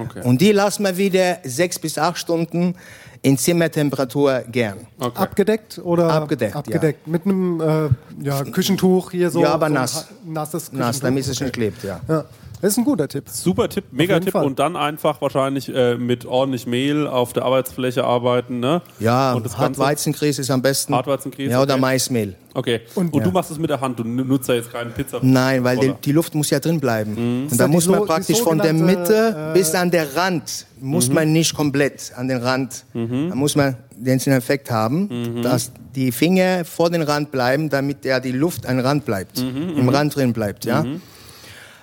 [0.00, 0.22] okay.
[0.24, 2.74] Und die lassen wir wieder sechs bis acht Stunden
[3.22, 4.86] in Zimmertemperatur gern.
[4.98, 5.22] okay.
[5.22, 6.12] Abgedeckt oder?
[6.12, 7.06] Abgedeckt, Abgedeckt.
[7.06, 7.88] Mit einem äh,
[8.22, 9.40] ja, Küchentuch hier so.
[9.40, 10.06] Ja, aber so nass.
[10.26, 10.86] Nasses Küchentuch.
[10.86, 12.00] Nass, damit es nicht klebt, ja.
[12.06, 12.24] Ja.
[12.64, 13.24] Das ist ein guter Tipp.
[13.28, 14.32] Super Tipp, mega Tipp.
[14.32, 14.46] Fall.
[14.46, 18.80] Und dann einfach wahrscheinlich äh, mit ordentlich Mehl auf der Arbeitsfläche arbeiten, ne?
[19.00, 20.94] Ja, und das Ganze- Hartweizengrieß ist am besten.
[20.94, 21.80] Hartweizengrieß, Ja, oder okay.
[21.82, 22.36] Maismehl.
[22.54, 22.80] Okay.
[22.94, 23.32] Und, Und- du Ja.
[23.34, 25.18] machst es mit der Hand, du nutzt ja jetzt keinen Pizza.
[25.20, 27.48] Nein, weil die, die Luft muss ja drin bleiben.
[27.50, 31.10] Und da muss man so- praktisch von der Mitte äh, bis an der Rand, muss
[31.10, 36.64] man nicht komplett an den Rand, da muss man den Effekt haben, dass die Finger
[36.64, 40.32] vor den Rand bleiben, damit ja die Luft an den Rand bleibt, im Rand drin
[40.32, 40.82] bleibt, ja.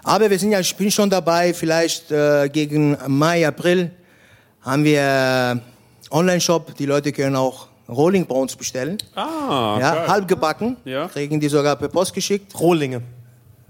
[0.03, 3.91] Aber wir sind ja, ich bin schon dabei, vielleicht äh, gegen Mai, April
[4.61, 8.97] haben wir äh, Online-Shop, die Leute können auch Rolling bei uns bestellen.
[9.15, 10.07] Ah, ja, geil.
[10.07, 11.07] halb gebacken, Ja.
[11.07, 12.53] kriegen die sogar per Post geschickt.
[12.59, 13.01] Rohlinge.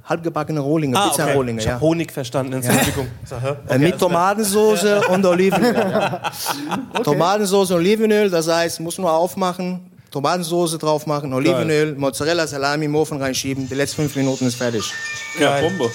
[0.03, 1.09] Halbgebackene Rohlinge, Ah, okay.
[1.21, 1.73] Pizza-Rohlinge, Ich ja.
[1.73, 3.07] habe Honig verstanden, Entschuldigung.
[3.23, 3.35] So?
[3.35, 3.99] Äh, Okay, mit.
[3.99, 5.75] Tomatensauce und Olivenöl.
[5.75, 6.21] Ja.
[7.03, 9.79] Tomatensauce und Olivenöl, das heißt, muss nur aufmachen,
[10.09, 13.69] Tomatensauce drauf machen, Olivenöl, Mozzarella, Salami im Ofen reinschieben.
[13.69, 14.91] Die letzten fünf Minuten ist fertig.
[15.39, 15.61] Ja.
[15.61, 15.89] Bombe.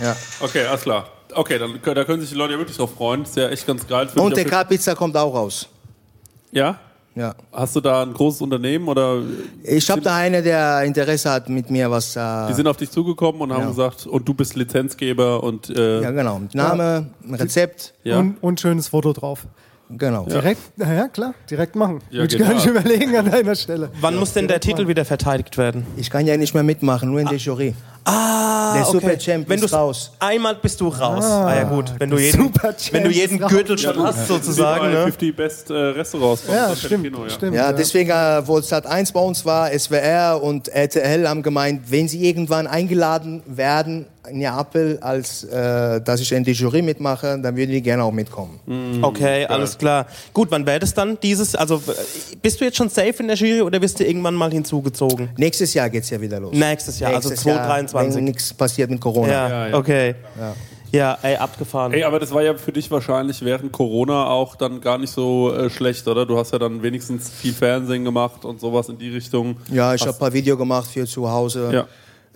[0.00, 0.16] Ja.
[0.40, 1.06] Okay, alles klar.
[1.34, 3.22] Okay, dann da können sich die Leute ja wirklich drauf freuen.
[3.22, 4.08] ist ja echt ganz geil.
[4.08, 5.68] Für Und der K-Pizza kommt auch raus.
[6.50, 6.78] Ja?
[7.14, 7.34] Ja.
[7.52, 9.20] Hast du da ein großes Unternehmen oder
[9.64, 12.14] Ich habe da einen, der Interesse hat, mit mir was.
[12.16, 13.68] Äh, die sind auf dich zugekommen und haben Ja.
[13.68, 16.40] gesagt, und du bist Lizenzgeber und äh, ja, genau.
[16.52, 17.94] Name, ein Rezept.
[18.04, 18.18] ja.
[18.18, 19.46] Und, und schönes Foto drauf.
[19.90, 20.24] Genau.
[20.24, 20.92] Direkt, ja.
[20.92, 22.00] ja klar, direkt machen.
[22.10, 22.50] Ja, Würde ich genau.
[22.50, 23.90] gar nicht überlegen an deiner Stelle.
[24.00, 25.84] Wann muss denn der Titel wieder verteidigt werden?
[25.96, 27.74] Ich kann ja nicht mehr mitmachen, nur in der Jury.
[28.04, 30.12] Ah, Der Super-Champ Wenn ist raus.
[30.18, 31.24] Einmal bist du raus.
[31.24, 32.50] Ah, ja gut, wenn du jeden,
[32.92, 33.38] wenn du jeden.
[33.38, 34.86] Gürtel schon hast sozusagen.
[34.86, 35.12] Überall Ne?
[35.12, 36.42] 50 Best äh, Restaurants.
[36.42, 37.04] von Ja, stimmt.
[37.04, 37.30] Kino, ja.
[37.30, 41.90] stimmt Ja, deswegen, äh, wo Sat 1 bei uns war, SWR und RTL haben gemeint,
[41.90, 47.38] wenn sie irgendwann eingeladen werden in Neapel, als äh, dass ich in die Jury mitmache,
[47.40, 48.60] dann würden die gerne auch mitkommen.
[49.02, 50.06] Okay, alles klar.
[50.34, 51.54] Gut, wann wäre das dann dieses?
[51.54, 51.82] Also
[52.42, 55.30] bist du jetzt schon safe in der Jury oder wirst du irgendwann mal hinzugezogen?
[55.36, 56.52] Nächstes Jahr geht's ja wieder los.
[56.54, 57.89] Nächstes Jahr, also 2023.
[57.94, 59.32] wenn nichts passiert mit Corona.
[59.32, 59.78] Ja, Ja, ja.
[59.78, 60.14] okay.
[60.38, 61.18] Ja.
[61.22, 61.92] ey, abgefahren.
[61.92, 65.52] Ey, aber das war ja für dich wahrscheinlich während Corona auch dann gar nicht so
[65.52, 66.26] äh, schlecht, oder?
[66.26, 69.56] Du hast ja dann wenigstens viel Fernsehen gemacht und sowas in die Richtung.
[69.70, 71.70] Ja, ich habe ein paar Videos gemacht für zu Hause.
[71.72, 71.86] Ja.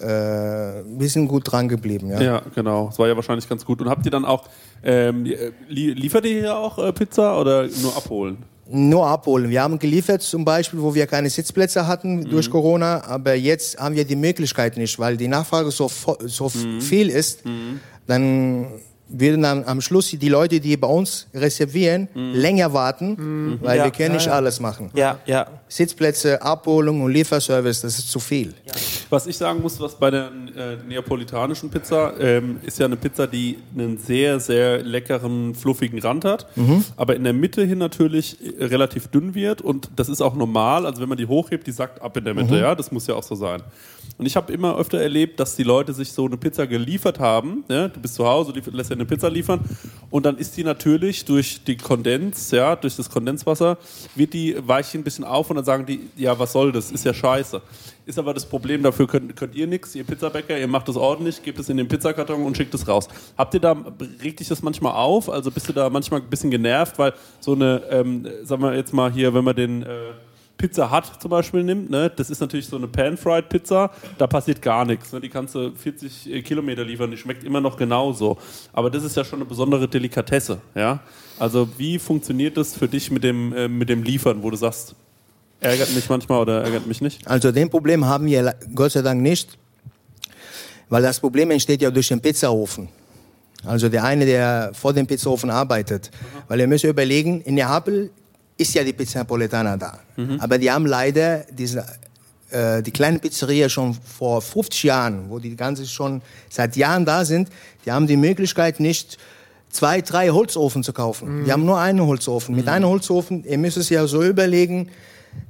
[0.07, 2.11] äh, wir sind gut dran geblieben.
[2.11, 2.20] Ja.
[2.20, 2.86] Ja, genau.
[2.86, 3.80] Das war ja wahrscheinlich ganz gut.
[3.80, 4.44] Und habt ihr dann auch,
[4.84, 8.38] ähm, li liefert ihr hier auch äh, Pizza oder nur abholen?
[8.66, 9.50] Nur abholen.
[9.50, 13.94] Wir haben geliefert zum Beispiel, wo wir keine Sitzplätze hatten durch Corona, aber jetzt haben
[13.94, 15.90] wir die Möglichkeit nicht, weil die Nachfrage so,
[16.24, 17.42] so viel ist.
[18.06, 18.66] Dann
[19.16, 23.84] werden dann am Schluss die Leute, die bei uns reservieren, länger warten, weil Ja.
[23.84, 24.90] wir können nicht alles machen.
[24.94, 25.46] Ja, ja.
[25.68, 28.54] Sitzplätze, Abholung und Lieferservice, das ist zu viel.
[29.10, 33.26] Was ich sagen muss, was bei der äh, neapolitanischen Pizza ähm, ist ja eine Pizza,
[33.26, 36.46] die einen sehr, sehr leckeren, fluffigen Rand hat,
[36.96, 40.86] aber in der Mitte hin natürlich äh, relativ dünn wird und das ist auch normal.
[40.86, 43.14] Also wenn man die hochhebt, die sackt ab in der Mitte, ja, das muss ja
[43.14, 43.62] auch so sein.
[44.16, 47.64] Und ich habe immer öfter erlebt, dass die Leute sich so eine Pizza geliefert haben.
[47.68, 47.88] Ja?
[47.88, 49.61] Du bist zu Hause, lässt dir eine Pizza liefern
[50.11, 53.78] und dann ist die natürlich durch die Kondens, ja, durch das Kondenswasser,
[54.14, 56.90] wird die weicht ein bisschen auf und dann sagen die, ja, was soll das?
[56.90, 57.61] Ist ja scheiße.
[58.07, 61.42] Ist aber das Problem, dafür könnt, könnt ihr nichts, ihr Pizzabäcker, ihr macht das ordentlich,
[61.42, 63.09] gebt es in den Pizzakarton und schickt es raus.
[63.36, 63.76] Habt ihr da,
[64.22, 65.30] regt dich das manchmal auf?
[65.30, 68.92] Also bist du da manchmal ein bisschen genervt, weil so eine, ähm, sagen wir jetzt
[68.92, 69.86] mal hier, wenn man den äh,
[70.57, 74.62] Pizza Hut zum Beispiel nimmt, ne, das ist natürlich so eine Pan-Fried Pizza, da passiert
[74.62, 75.12] gar nichts.
[75.12, 78.38] Ne, die kannst du 40 Kilometer liefern, die schmeckt immer noch genauso.
[78.72, 81.00] Aber das ist ja schon eine besondere Delikatesse, ja.
[81.38, 84.94] Also wie funktioniert das für dich mit dem, äh, mit dem Liefern, wo du sagst,
[85.61, 87.26] ärgert mich manchmal oder ärgert mich nicht?
[87.26, 89.59] Also den Problem haben wir Gott sei Dank nicht,
[90.88, 92.88] weil das Problem entsteht ja durch den Pizzaofen.
[93.66, 96.11] Also der eine, der vor dem Pizzaofen arbeitet.
[96.48, 98.11] Weil ihr müsst überlegen, in Neapel
[98.57, 99.98] ist ja die Pizza Napoletana da.
[100.38, 101.84] Aber die haben leider diese,
[102.50, 107.24] äh, die kleine Pizzeria schon vor 50 Jahren, wo die ganze schon seit Jahren da
[107.24, 107.48] sind,
[107.84, 109.18] die haben die Möglichkeit nicht
[109.70, 111.44] zwei, drei Holzofen zu kaufen.
[111.44, 112.55] Die haben nur einen Holzofen.
[112.55, 114.88] Mit einem Holzofen, ihr müsst es ja so überlegen,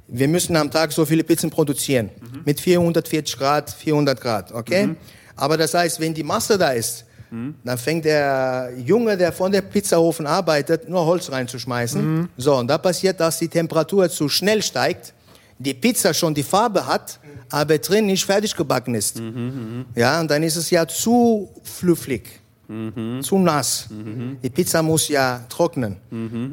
[0.07, 2.09] wir müssen am Tag so viele Pizzen produzieren.
[2.43, 4.95] Mit 440 Grad, 400 Grad, okay?
[5.35, 7.04] Aber das heißt, wenn die Masse da ist,
[7.63, 12.29] dann fängt der Junge, der von der Pizzaofen arbeitet, nur Holz reinzuschmeißen.
[12.37, 15.13] So, und da passiert, dass die Temperatur zu schnell steigt,
[15.57, 17.19] die Pizza schon die Farbe hat,
[17.49, 19.21] aber drin nicht fertig gebacken ist.
[19.95, 22.41] Ja, und dann ist es ja zu flüffig,
[23.21, 23.87] zu nass.
[24.43, 25.95] Die Pizza muss ja trocknen.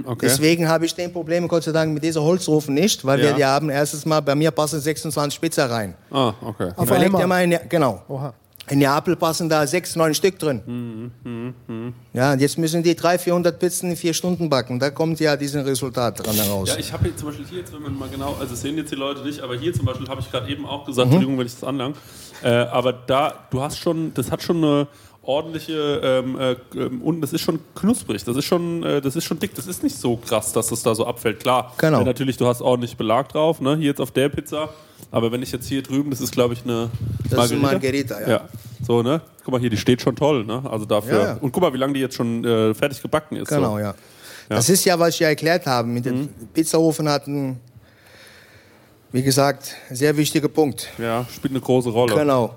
[0.04, 0.26] Okay.
[0.26, 3.26] Deswegen habe ich den Problem Gott sei Dank mit dieser Holzofen nicht, weil Ja.
[3.28, 5.94] wir die haben erstes Mal, bei mir passen 26 Pizza rein.
[6.10, 6.70] Ah, okay.
[6.76, 7.20] Auf Überlegt einmal.
[7.22, 8.02] ihr mal, in, genau.
[8.08, 8.34] Oha.
[8.70, 11.10] In Neapel passen da sechs, neun Stück drin.
[12.12, 14.78] Ja, und jetzt müssen die 300, 400 Pizzen in vier Stunden backen.
[14.78, 16.68] Da kommt ja dieses Resultat dran heraus.
[16.68, 18.92] Ja, ich habe hier zum Beispiel hier jetzt, wenn man mal genau, also sehen jetzt
[18.92, 21.14] die Leute nicht, aber hier zum Beispiel habe ich gerade eben auch gesagt, Mhm.
[21.14, 21.94] Entschuldigung, wenn ich das anlang,
[22.42, 24.86] äh, aber da, du hast schon, das hat schon eine
[25.24, 29.24] ordentliche ähm, äh, ähm, und das ist schon knusprig, das ist schon, äh, das ist
[29.24, 31.40] schon dick, das ist nicht so krass, dass das da so abfällt.
[31.40, 32.00] Klar, Genau.
[32.00, 33.76] äh, natürlich, du hast ordentlich Belag drauf, ne?
[33.76, 34.68] Hier jetzt auf der Pizza,
[35.12, 36.90] aber wenn ich jetzt hier drüben, das ist glaube ich eine
[37.30, 38.28] Das ist eine Margherita, ja.
[38.28, 38.48] ja.
[38.84, 39.20] So, ne?
[39.44, 40.62] Guck mal hier, die steht schon toll, ne?
[40.68, 41.18] Also dafür.
[41.18, 41.38] Ja, ja.
[41.40, 43.48] Und guck mal, wie lange die jetzt schon äh, fertig gebacken ist.
[43.48, 43.78] Genau, so.
[43.78, 43.94] ja.
[44.48, 45.86] Das ist ja, was ich ja erklärt habe.
[45.86, 47.60] Mit dem Pizzaofen hat ein,
[49.12, 50.88] wie gesagt, sehr wichtiger Punkt.
[50.98, 52.14] Ja, spielt eine große Rolle.
[52.14, 52.54] Genau.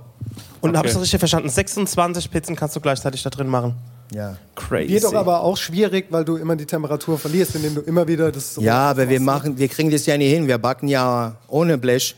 [0.62, 0.78] Und Okay.
[0.78, 1.50] habe ich das richtig verstanden?
[1.50, 3.76] 26 Pizzen kannst du gleichzeitig da drin machen.
[4.14, 4.38] Ja.
[4.56, 4.94] Crazy.
[4.94, 8.32] Wird doch aber auch schwierig, weil du immer die Temperatur verlierst, indem du immer wieder
[8.32, 8.56] das.
[8.60, 10.48] Ja, aber wir machen, wir kriegen das ja nicht hin.
[10.48, 12.16] Wir backen ja ohne Blech.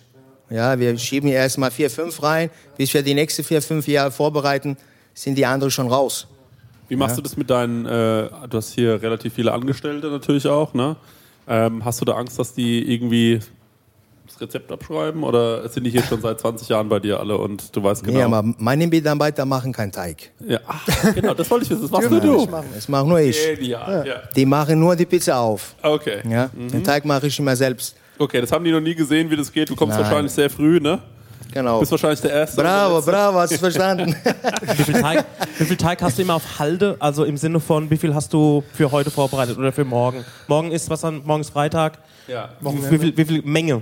[0.50, 2.50] Ja, wir schieben erst mal vier, fünf rein.
[2.78, 4.78] Bis wir die nächsten vier, fünf Jahre vorbereiten,
[5.14, 6.28] sind die anderen schon raus.
[6.90, 10.74] Wie machst du das mit deinen, äh, du hast hier relativ viele Angestellte natürlich auch,
[10.74, 10.96] ne?
[11.48, 13.40] Ähm, hast du da Angst, dass die irgendwie
[14.26, 17.76] das Rezept abschreiben oder sind die hier schon seit 20 Jahren bei dir alle und
[17.76, 18.18] du weißt genau?
[18.18, 20.32] Nee, aber meine Mitarbeiter machen keinen Teig.
[20.46, 21.84] ja, ach, genau, das wollte ich wissen.
[21.84, 22.46] Das machst nur du.
[22.46, 22.68] machen.
[22.74, 23.42] Das mache nur ich.
[23.56, 24.16] Genial, ja.
[24.36, 25.76] Die machen nur die Pizza auf.
[25.82, 26.20] Okay.
[26.30, 26.50] Ja?
[26.54, 27.96] Den Teig mache ich immer selbst.
[28.20, 29.70] Okay, das haben die noch nie gesehen, wie das geht.
[29.70, 30.06] Du kommst Nein.
[30.06, 31.00] wahrscheinlich sehr früh, ne?
[31.54, 31.80] Genau.
[31.80, 32.62] Bist wahrscheinlich der Erste.
[32.62, 34.16] Bravo, bravo, hast du verstanden?
[34.78, 35.26] Wie viel, Teig,
[35.58, 36.98] wie viel Teig hast du immer auf Halde?
[37.00, 40.26] Also im Sinne von, wie viel hast du für heute vorbereitet oder für morgen?
[40.48, 41.22] Morgen ist was dann?
[41.26, 42.00] Morgen ist Freitag.
[42.28, 42.50] Ja.
[42.60, 43.82] Wie, wie, viel, wie viel Menge?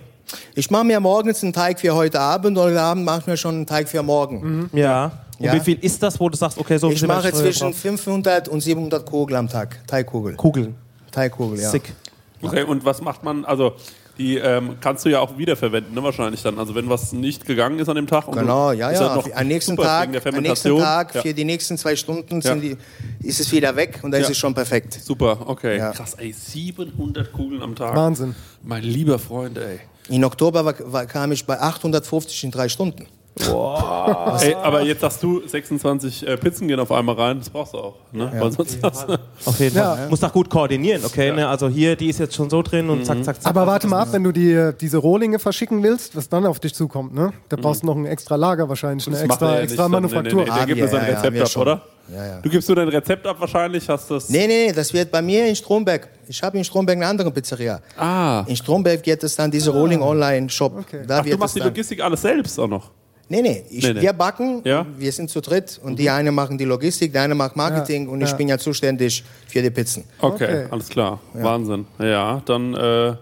[0.54, 3.38] Ich mache mir morgens einen Teig für heute Abend und heute Abend mache ich mir
[3.38, 4.70] schon einen Teig für morgen.
[4.74, 5.12] Ja.
[5.40, 5.54] Und Ja.
[5.54, 8.62] wie viel ist das, wo du sagst, okay, so Ich viel mache zwischen 500 und
[8.62, 9.80] 700 Kugeln am Tag.
[9.88, 10.36] Teigkugel.
[10.36, 10.76] Kugeln.
[11.12, 11.70] Teigkugel, ja.
[11.70, 11.94] Sick.
[12.42, 13.44] Okay, und was macht man?
[13.44, 13.74] Also,
[14.18, 16.58] die ähm, kannst du ja auch wiederverwenden, ne, wahrscheinlich dann.
[16.60, 18.28] Also, wenn was nicht gegangen ist an dem Tag.
[18.28, 19.16] und Genau, ja, ist ja.
[19.16, 20.78] noch Am nächsten Tag, am nächsten.
[20.78, 21.22] Tag ja.
[21.22, 22.56] für die nächsten zwei Stunden Ja.
[22.56, 22.78] die,
[23.24, 24.26] ist es wieder weg und dann Ja.
[24.28, 24.94] ist es schon perfekt.
[24.94, 25.78] Super, okay.
[25.78, 25.92] Ja.
[25.92, 27.96] Krass, ey, 700 Kugeln am Tag.
[27.96, 28.36] Wahnsinn.
[28.64, 29.80] Mein lieber Freund, ey.
[30.10, 33.08] In Oktober war, war, kam ich bei 850 in drei Stunden.
[33.38, 37.78] Ey, aber jetzt sagst du, 26 äh, Pizzen gehen auf einmal rein, das brauchst du
[37.80, 37.96] auch.
[38.14, 38.32] Ne?
[38.34, 39.96] Weil sonst hast du Auf jeden Ja.
[39.96, 40.10] Fall.
[40.10, 41.32] Muss doch gut koordinieren, okay?
[41.34, 41.48] Ne?
[41.48, 43.50] Also hier, die ist jetzt schon so drin und zack, zack, zack.
[43.50, 46.74] Aber warte mal ab, wenn du die, diese Rohlinge verschicken willst, was dann auf dich
[46.74, 47.34] zukommt, ne?
[47.50, 49.90] Da brauchst du noch ein extra Lager wahrscheinlich, eine Das extra, ja extra.
[49.90, 50.44] Manufaktur.
[50.44, 51.82] Nee, nee, nee, der gibt wir, mir ja, ja, Rezept ab, oder?
[52.14, 52.40] Ja, ja.
[52.42, 54.30] Du gibst du dein Rezept ab wahrscheinlich, hast das.
[54.30, 56.08] Nee, nee, das wird bei mir in Stromberg.
[56.28, 57.82] Ich habe in Stromberg eine andere Pizzeria.
[57.98, 58.44] Ah.
[58.48, 60.74] In Stromberg geht es dann diese Rolling Online Shop.
[60.80, 61.04] Okay.
[61.06, 62.92] Da Ach, wird du machst die Logistik alles selbst auch noch.
[63.28, 64.02] Nee, nee, ich, Nee, nee.
[64.02, 64.86] wir backen, Ja.
[64.98, 68.12] wir sind zu dritt und die eine machen die Logistik, der eine macht Marketing Ja,
[68.12, 68.36] und ich ja.
[68.36, 70.04] bin ja zuständig für die Pizzen.
[70.20, 70.66] Okay, Okay.
[70.70, 71.20] alles klar.
[71.34, 71.86] Wahnsinn.
[71.98, 73.14] Ja, dann äh,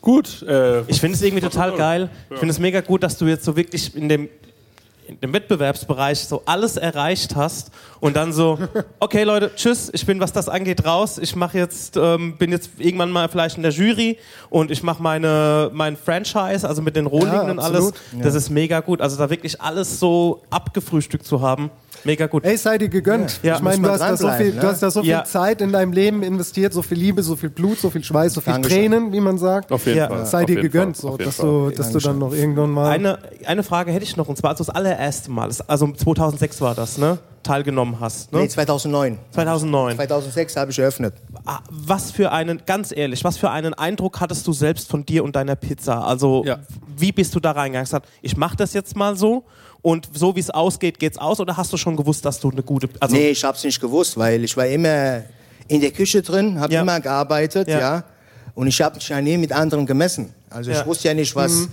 [0.00, 0.42] gut.
[0.48, 2.08] Äh, Ich finde es irgendwie total geil.
[2.30, 4.28] Ich finde es mega gut, dass du jetzt so wirklich in dem,
[5.10, 8.58] in dem Wettbewerbsbereich so alles erreicht hast und dann so,
[9.00, 11.18] okay Leute, tschüss, ich bin, was das angeht, raus.
[11.18, 15.02] Ich mache jetzt, ähm, bin jetzt irgendwann mal vielleicht in der Jury und ich mache
[15.02, 17.92] meine mein Franchise, also mit den Rohlingen Ja, und alles.
[18.22, 19.00] Das ist mega gut.
[19.00, 21.70] Also da wirklich alles so abgefrühstückt zu haben,
[22.04, 22.44] mega gut.
[22.44, 23.40] Ey, sei dir gegönnt.
[23.42, 23.56] Ja.
[23.56, 24.60] Ich meine, du hast, da so viel, ne?
[24.60, 25.24] du hast da so viel Ja.
[25.24, 28.40] Zeit in deinem Leben investiert, so viel Liebe, so viel Blut, so viel Schweiß, so
[28.40, 28.78] viel Dankeschön.
[28.90, 29.70] Tränen, wie man sagt.
[29.72, 30.08] auf jeden Ja.
[30.08, 30.24] Fall.
[30.26, 31.46] Sei auf dir jeden gegönnt, Fall, so, dass, Fall.
[31.46, 32.88] du, dass du dann noch irgendwann mal.
[32.90, 36.60] Eine, eine Frage hätte ich noch, und zwar als du das allererste Mal, also 2006
[36.60, 37.18] war das, ne?
[37.42, 38.30] Teilgenommen hast.
[38.32, 38.40] Ne?
[38.40, 39.16] Nee, 2009.
[39.32, 39.96] 2009.
[39.96, 41.14] 2006 habe ich eröffnet.
[41.46, 45.24] Ah, Was für einen, ganz ehrlich, was für einen Eindruck hattest du selbst von dir
[45.24, 46.04] und deiner Pizza?
[46.06, 46.58] Also, Ja.
[46.98, 47.88] wie bist du da reingegangen?
[47.90, 49.44] Hast ich mache das jetzt mal so
[49.80, 51.40] und so wie es ausgeht, geht's aus?
[51.40, 52.90] Oder hast du schon gewusst, dass du eine gute.
[53.00, 55.22] Also, nee, ich habe es nicht gewusst, weil ich war immer
[55.66, 56.82] in der Küche drin, habe Ja.
[56.82, 57.78] immer gearbeitet, Ja.
[57.78, 58.04] ja.
[58.54, 60.34] Und ich habe mich ja nie mit anderen gemessen.
[60.50, 60.80] Also Ja.
[60.80, 61.68] ich wusste ja nicht, was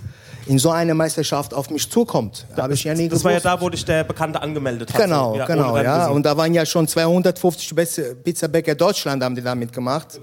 [0.48, 2.46] in so einer Meisterschaft auf mich zukommt.
[2.56, 3.24] Habe ich ja nie das gewusst.
[3.24, 5.02] war ja da, wo dich der Bekannte angemeldet hat.
[5.02, 5.44] Genau, so.
[5.44, 6.08] genau, ja.
[6.08, 10.18] Und da waren ja schon 250 beste Pizzabäcker Deutschland haben die da mitgemacht.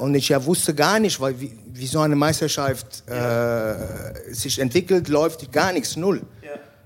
[0.00, 5.08] Und ich ja wusste gar nicht, weil, wie, wie so eine Meisterschaft äh, sich entwickelt,
[5.08, 6.22] läuft gar nichts, null.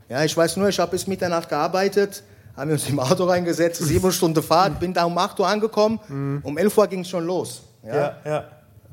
[0.09, 2.25] Ja, ich weiß nur, ich habe bis Mitternacht gearbeitet,
[2.57, 6.59] haben uns im Auto reingesetzt, sieben Stunden Fahrt, bin da um 8 Uhr angekommen, um
[6.59, 7.63] 11 Uhr ging es schon los.
[7.87, 7.95] Ja.
[7.95, 8.45] ja, ja.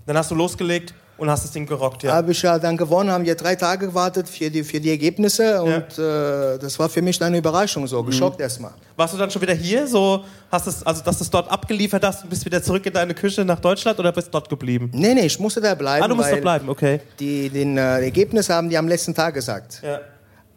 [0.06, 2.14] Dann hast du losgelegt und hast das Ding gerockt, ja.
[2.14, 5.62] Habe ich ja dann gewonnen, haben wir drei Tage gewartet für die, für die Ergebnisse
[5.62, 8.72] und äh, das war für mich dann eine Überraschung, so geschockt erstmal.
[8.96, 9.88] Warst du dann schon wieder hier?
[9.88, 12.94] So, hast es, also, dass du es dort abgeliefert hast und bist wieder zurück in
[12.94, 14.90] deine Küche nach Deutschland oder bist du dort geblieben?
[14.94, 16.04] Nee, nee, ich musste da bleiben.
[16.04, 17.02] Ah, du musst da bleiben, okay.
[17.20, 19.82] Die, den äh, Ergebnis haben die am letzten Tag gesagt.
[19.84, 20.00] Ja.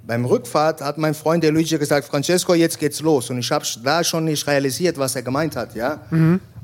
[0.06, 3.28] Beim Rückfahrt hat mein Freund der Luigi gesagt, Francesco, jetzt geht's los.
[3.30, 6.00] Und ich habe da schon nicht realisiert, was er gemeint hat, ja.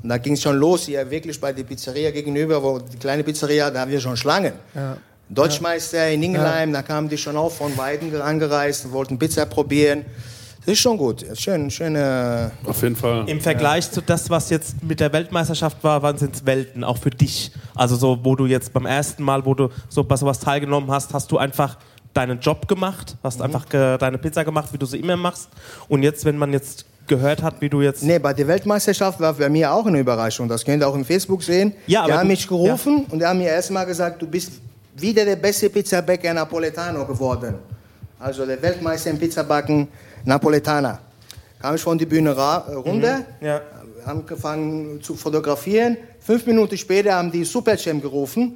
[0.03, 3.23] Und da ging es schon los, hier wirklich bei der Pizzeria gegenüber, wo die kleine
[3.23, 4.53] Pizzeria, da haben wir schon Schlangen.
[5.29, 10.05] Deutschmeister in Ingelheim, da kamen die schon auch von Weiden angereist und wollten Pizza probieren.
[10.67, 12.51] Das ist schon gut, schön, schöne.
[12.65, 13.23] Auf jeden Fall.
[13.29, 17.09] Im Vergleich zu das, was jetzt mit der Weltmeisterschaft war, waren es Welten, auch für
[17.09, 17.51] dich.
[17.73, 21.13] Also so, wo du jetzt beim ersten Mal, wo du so bei sowas teilgenommen hast,
[21.13, 21.77] hast du einfach
[22.13, 25.47] deinen Job gemacht, hast einfach ge deine Pizza gemacht, wie du sie immer machst.
[25.87, 28.03] Und jetzt, wenn man jetzt gehört hat, wie du jetzt...
[28.03, 30.47] Nee, bei der Weltmeisterschaft war bei mir auch eine Überraschung.
[30.47, 31.73] Das könnt ihr auch im Facebook sehen.
[31.87, 34.51] Ja, die haben mich gerufen und die haben mir erstmal gesagt, du bist
[34.95, 37.55] wieder der beste Pizzabäcker Napoletano geworden.
[38.19, 39.87] Also der Weltmeister im Pizzabacken
[40.25, 40.99] Napoletana.
[41.61, 43.61] Kam ich von der Bühne äh, runter, Ja.
[44.05, 45.97] haben angefangen zu fotografieren.
[46.19, 48.55] Fünf Minuten später haben die Superchamp gerufen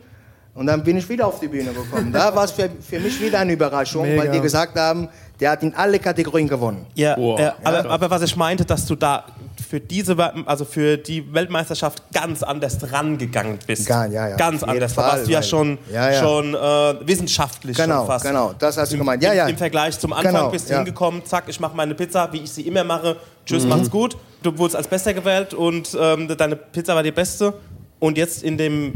[0.54, 2.12] und dann bin ich wieder auf die Bühne gekommen.
[2.12, 4.32] Da war es für, für mich wieder eine Überraschung, weil Mega.
[4.34, 5.08] die gesagt haben,
[5.42, 6.86] der hat in alle Kategorien gewonnen.
[6.96, 7.40] Ja, Boah.
[7.40, 9.26] äh, aber, aber was ich meinte, dass du da
[9.70, 10.16] für diese,
[10.46, 13.88] also für die Weltmeisterschaft ganz anders rangegangen bist.
[13.88, 14.94] Ga- ja, ja, Ganz anders.
[14.94, 16.20] Da Fall, warst du ja schon, Ja, ja.
[16.22, 18.26] schon äh, wissenschaftlich Genau, schon fast.
[18.26, 19.24] genau, das hast du Im, gemeint.
[19.24, 19.44] Ja, ja.
[19.46, 20.80] Im, Im Vergleich zum Anfang Genau, bist du ja.
[20.80, 23.18] hingekommen, zack, ich mache meine Pizza, wie ich sie immer mache.
[23.46, 23.70] Tschüss, Mhm.
[23.70, 24.18] macht's gut.
[24.44, 27.54] Du wurdest als Bester gewählt und ähm, deine Pizza war die beste.
[28.00, 28.94] Und jetzt in dem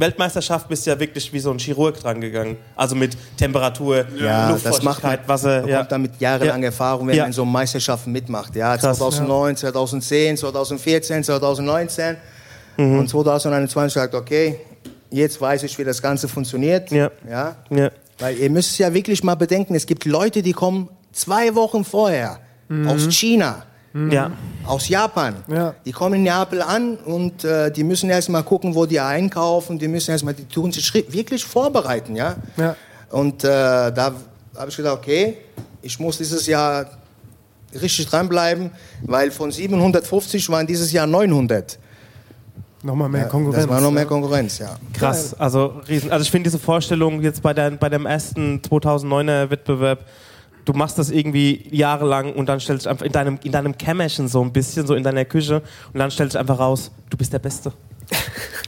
[0.00, 2.56] Weltmeisterschaft bist du ja wirklich wie so ein Chirurg dran gegangen.
[2.74, 5.68] Also mit Temperatur, Ja, das macht man, Luftfeuchtigkeit, Wasser.
[5.68, 5.78] Ja.
[5.78, 6.66] kommt damit jahrelanger Ja.
[6.66, 7.22] Erfahrung, wenn Ja.
[7.24, 8.56] man in so Meisterschaften mitmacht.
[8.56, 8.98] Ja, Krass.
[8.98, 12.16] 2009, 2010, 2014, 2019
[12.76, 12.98] Mhm.
[13.00, 14.58] und 2021 sagt, okay,
[15.10, 16.90] jetzt weiß ich, wie das Ganze funktioniert.
[16.90, 17.10] Ja.
[17.28, 17.90] Ja, Ja.
[18.18, 22.38] weil ihr müsst ja wirklich mal bedenken, es gibt Leute, die kommen zwei Wochen vorher
[22.86, 23.64] aus China.
[23.92, 24.30] Ja.
[24.66, 25.36] Aus Japan.
[25.48, 25.74] Ja.
[25.84, 29.78] Die kommen in Neapel an und äh, die müssen erst mal gucken, wo die einkaufen.
[29.78, 32.36] Die müssen erst mal, die tun sich wirklich vorbereiten, ja.
[32.56, 32.76] Ja.
[33.10, 34.14] Und äh, da
[34.56, 35.38] habe ich gedacht, okay,
[35.82, 36.86] ich muss dieses Jahr
[37.80, 38.70] richtig dranbleiben,
[39.02, 41.78] weil von 750 waren dieses Jahr 900.
[42.82, 43.64] Nochmal mehr Konkurrenz.
[43.64, 44.06] Das war noch mehr.
[44.06, 44.76] Konkurrenz, ja.
[44.94, 46.10] Krass, also riesen.
[46.10, 50.06] Also ich finde diese Vorstellung jetzt bei, dein, bei dem ersten 2009er Wettbewerb,
[50.64, 54.28] du machst das irgendwie jahrelang und dann stellst du einfach in deinem, in deinem Kämmerchen
[54.28, 57.32] so ein bisschen, so in deiner Küche und dann stellst du einfach raus, du bist
[57.32, 57.72] der Beste.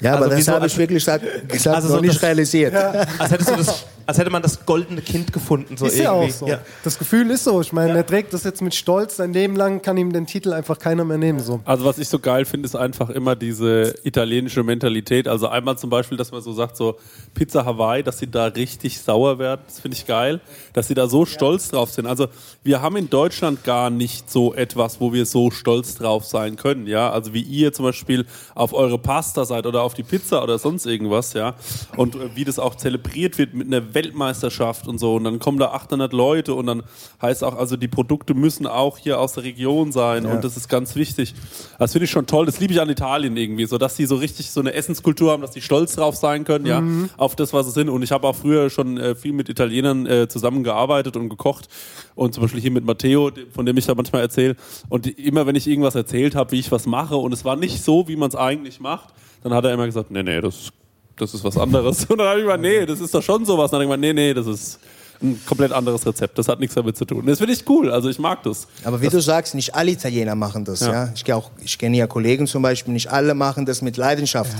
[0.00, 2.74] Ja, Also aber das habe ich wirklich gesagt, gesagt Also noch so nicht das- realisiert.
[2.74, 5.76] Als hättest du das als hätte man das goldene Kind gefunden.
[5.76, 6.32] So ist ja irgendwie.
[6.32, 6.58] auch so.
[6.84, 7.60] Das Gefühl ist so.
[7.60, 9.16] Ich meine, er trägt das jetzt mit Stolz.
[9.16, 11.40] Sein Leben lang kann ihm den Titel einfach keiner mehr nehmen.
[11.40, 11.60] So.
[11.64, 15.28] Also was ich so geil finde, ist einfach immer diese italienische Mentalität.
[15.28, 16.98] Also einmal zum Beispiel, dass man so sagt, so
[17.34, 19.62] Pizza Hawaii, dass sie da richtig sauer werden.
[19.66, 20.40] Das finde ich geil,
[20.72, 22.06] dass sie da so stolz drauf sind.
[22.06, 22.28] Also
[22.62, 26.86] wir haben in Deutschland gar nicht so etwas, wo wir so stolz drauf sein können.
[26.86, 30.58] Ja, also wie ihr zum Beispiel auf eure Pasta seid oder auf die Pizza oder
[30.58, 31.32] sonst irgendwas.
[31.32, 31.54] Ja,
[31.96, 35.16] und äh, wie das auch zelebriert wird mit einer Weltmeisterschaft und so.
[35.16, 36.82] Und dann kommen da 800 Leute und dann
[37.20, 40.68] heißt auch, also die Produkte müssen auch hier aus der Region sein und das ist
[40.68, 41.34] ganz wichtig.
[41.78, 42.46] Das finde ich schon toll.
[42.46, 45.42] Das liebe ich an Italien irgendwie, so dass die so richtig so eine Essenskultur haben,
[45.42, 46.82] dass die stolz drauf sein können, ja,
[47.16, 47.88] auf das, was sie sind.
[47.88, 51.68] Und ich habe auch früher schon äh, viel mit Italienern äh, zusammengearbeitet und gekocht
[52.14, 54.56] und zum Beispiel hier mit Matteo, von dem ich da manchmal erzähle.
[54.88, 57.56] Und die, immer wenn ich irgendwas erzählt habe, wie ich was mache und es war
[57.56, 60.72] nicht so, wie man es eigentlich macht, dann hat er immer gesagt, nee, nee, das,
[61.16, 62.04] das ist was anderes.
[62.08, 63.72] Und dann habe ich gesagt, nee, das ist doch schon sowas.
[63.72, 64.78] Und dann habe ich gesagt, nee, nee, das ist
[65.22, 66.36] ein komplett anderes Rezept.
[66.38, 67.24] Das hat nichts damit zu tun.
[67.26, 67.92] Das finde ich cool.
[67.92, 68.66] Also ich mag das.
[68.84, 70.80] Aber wie du sagst, nicht alle Italiener machen das.
[70.80, 70.92] Ja.
[70.92, 71.12] Ja.
[71.14, 74.56] Ich, auch, ich kenne ja Kollegen zum Beispiel, nicht alle machen das mit Leidenschaft.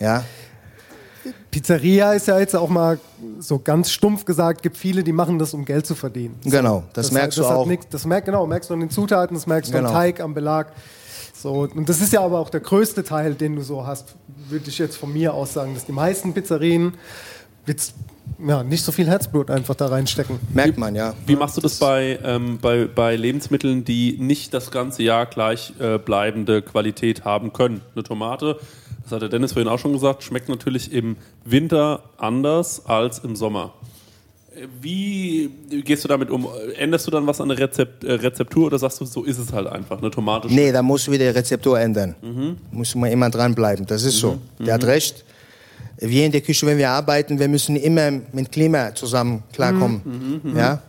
[0.00, 0.24] Ja.
[1.52, 2.98] Pizzeria ist ja jetzt auch mal
[3.38, 6.36] so ganz stumpf gesagt, gibt viele, die machen das, um Geld zu verdienen.
[6.44, 7.66] Genau, das merkst du hat auch.
[7.66, 9.90] nix- das merkt, genau, merkst du an den Zutaten, das merkst du Genau.
[9.90, 10.72] am Teig, am Belag.
[11.42, 14.14] So, und das ist ja aber auch der größte Teil, den du so hast,
[14.48, 16.94] würde ich jetzt von mir aus sagen, dass die meisten Pizzerien
[17.66, 17.94] jetzt
[18.46, 20.38] ja, nicht so viel Herzblut einfach da reinstecken.
[20.54, 21.14] Merkt man, ja.
[21.26, 25.72] Wie machst du das bei, ähm, bei, bei Lebensmitteln, die nicht das ganze Jahr gleich
[25.80, 27.80] äh, bleibende Qualität haben können?
[27.96, 28.60] Eine Tomate,
[29.02, 33.34] das hat der Dennis vorhin auch schon gesagt, schmeckt natürlich im Winter anders als im
[33.34, 33.72] Sommer.
[34.80, 35.50] Wie
[35.84, 36.46] gehst du damit um?
[36.76, 39.52] Änderst du dann was an der Rezept, äh, Rezeptur oder sagst du, so ist es
[39.52, 39.98] halt einfach?
[39.98, 42.14] Eine Tomate Nee, da musst du wieder die Rezeptur ändern.
[42.70, 43.86] Muss man immer dranbleiben.
[43.86, 44.38] Das ist so.
[44.58, 45.24] Der hat recht.
[45.98, 50.40] Wir in der Küche, wenn wir arbeiten, wir müssen immer mit Klima zusammen klarkommen.
[50.56, 50.82] Ja?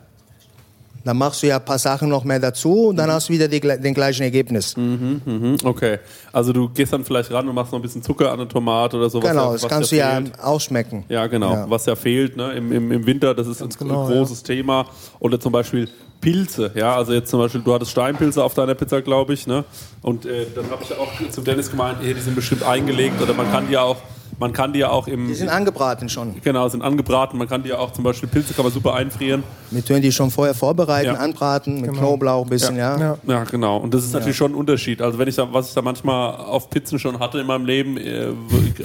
[1.04, 3.48] Dann machst du ja ein paar Sachen noch mehr dazu und dann hast du wieder
[3.48, 4.78] die, den gleichen Ergebnis.
[4.78, 6.00] Mhm, okay.
[6.32, 8.98] Also du gehst dann vielleicht ran und machst noch ein bisschen Zucker an eine Tomate
[8.98, 9.30] oder sowas.
[9.30, 11.04] Genau, das kannst du ja ausschmecken.
[11.10, 11.54] Ja, genau.
[11.54, 11.70] Ja.
[11.70, 12.54] Was ja fehlt ne?
[12.54, 14.86] Im, im, im Winter, das ist ein genau, großes Thema.
[15.20, 15.90] Oder zum Beispiel
[16.24, 16.72] Pilze.
[16.74, 19.46] Ja, also jetzt zum Beispiel, du hattest Steinpilze auf deiner Pizza, glaube ich.
[19.46, 19.66] Ne?
[20.02, 23.22] Und äh, dann habe ich ja auch zum Dennis gemeint, hey, die sind bestimmt eingelegt.
[23.22, 23.98] Oder man kann die ja auch,
[24.40, 25.28] man kann die ja auch im.
[25.28, 26.36] Die sind angebraten schon.
[26.42, 27.38] Genau, sind angebraten.
[27.38, 29.44] Man kann die ja auch zum Beispiel Pilze kann man super einfrieren.
[29.72, 31.14] Wir tun die schon vorher vorbereiten, Ja.
[31.16, 32.98] anbraten, mit Knoblauch ein bisschen, ja.
[33.00, 33.18] Ja.
[33.28, 33.78] Ja, genau.
[33.78, 35.02] Und das ist natürlich schon ein Unterschied.
[35.02, 37.98] Also wenn ich da, was ich da manchmal auf Pizzen schon hatte in meinem Leben,
[37.98, 38.28] äh,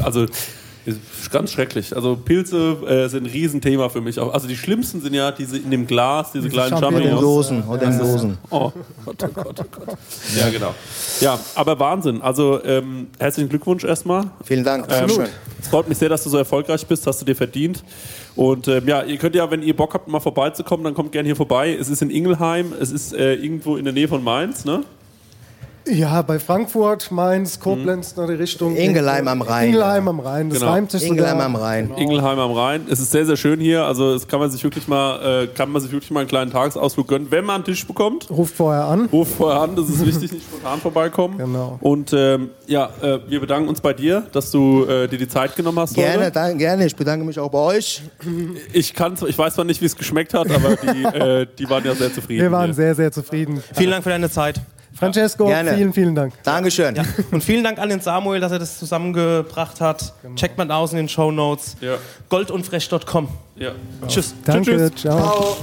[0.03, 0.27] also
[0.97, 1.95] ist ganz schrecklich.
[1.95, 4.19] Also Pilze äh, sind ein Riesenthema für mich.
[4.19, 7.21] Auch- Also die schlimmsten sind ja diese in dem Glas, diese kleinen Champignons.
[7.21, 8.39] Dosen, oder in Dosen.
[8.51, 8.73] Oh
[9.05, 9.99] Gott, oh Gott, oh Gott.
[10.37, 10.75] Ja, genau.
[11.21, 12.23] Ja, aber Wahnsinn.
[12.23, 14.25] Also ähm, herzlichen Glückwunsch erstmal.
[14.45, 14.85] Vielen Dank.
[14.89, 15.27] Ähm, Dankeschön.
[15.61, 17.83] es freut mich sehr, dass du so erfolgreich bist, hast du dir verdient.
[18.37, 21.27] Und ähm, ja, ihr könnt ja, wenn ihr Bock habt, mal vorbeizukommen, dann kommt gerne
[21.27, 21.77] hier vorbei.
[21.79, 24.85] Es ist in Ingelheim, es ist äh, irgendwo in der Nähe von Mainz, ne?
[25.91, 28.77] Ja, bei Frankfurt, Mainz, Koblenz, nach der Richtung.
[28.77, 30.73] Ingelheim am Rhein, Ingelheim am Rhein, das Genau.
[30.73, 31.47] reimt sich Ingelheim sogar.
[31.47, 31.91] am Rhein.
[31.97, 32.87] Ingelheim am Rhein.
[32.91, 33.85] Es ist sehr, sehr schön hier.
[33.85, 36.51] Also es kann man sich wirklich mal, äh, kann man sich wirklich mal einen kleinen
[36.51, 38.29] Tagesausflug gönnen, wenn man einen Tisch bekommt.
[38.31, 39.07] Ruft vorher an.
[39.13, 41.39] Ruf vorher an, das ist wichtig, nicht spontan vorbeikommen.
[41.39, 41.79] Genau.
[41.81, 45.57] Und ähm, ja, äh, wir bedanken uns bei dir, dass du äh, dir die Zeit
[45.57, 45.95] genommen hast.
[45.95, 46.85] Gerne, danke, gerne.
[46.87, 48.03] Ich bedanke mich auch bei euch.
[48.73, 51.85] Ich kann, ich weiß zwar nicht, wie es geschmeckt hat, aber die, äh, die waren
[51.85, 52.43] ja sehr zufrieden.
[52.43, 52.75] Wir waren hier.
[52.75, 53.63] sehr, sehr zufrieden.
[53.75, 54.61] Vielen Dank für deine Zeit.
[54.99, 55.75] Francesco, Gerne.
[55.75, 56.35] vielen, vielen Dank.
[56.43, 56.97] Dankeschön.
[57.31, 60.13] Und vielen Dank an den Samuel, dass er das zusammengebracht hat.
[60.35, 61.77] Checkt mal aus in den Show Notes.
[61.81, 61.97] Ja.
[62.29, 63.29] Goldundfresh.com.
[63.57, 63.73] Ja.
[64.09, 64.35] Tschüss.
[64.45, 65.03] Danke, Tschüss.
[65.03, 65.19] ciao.
[65.19, 65.57] Ciao.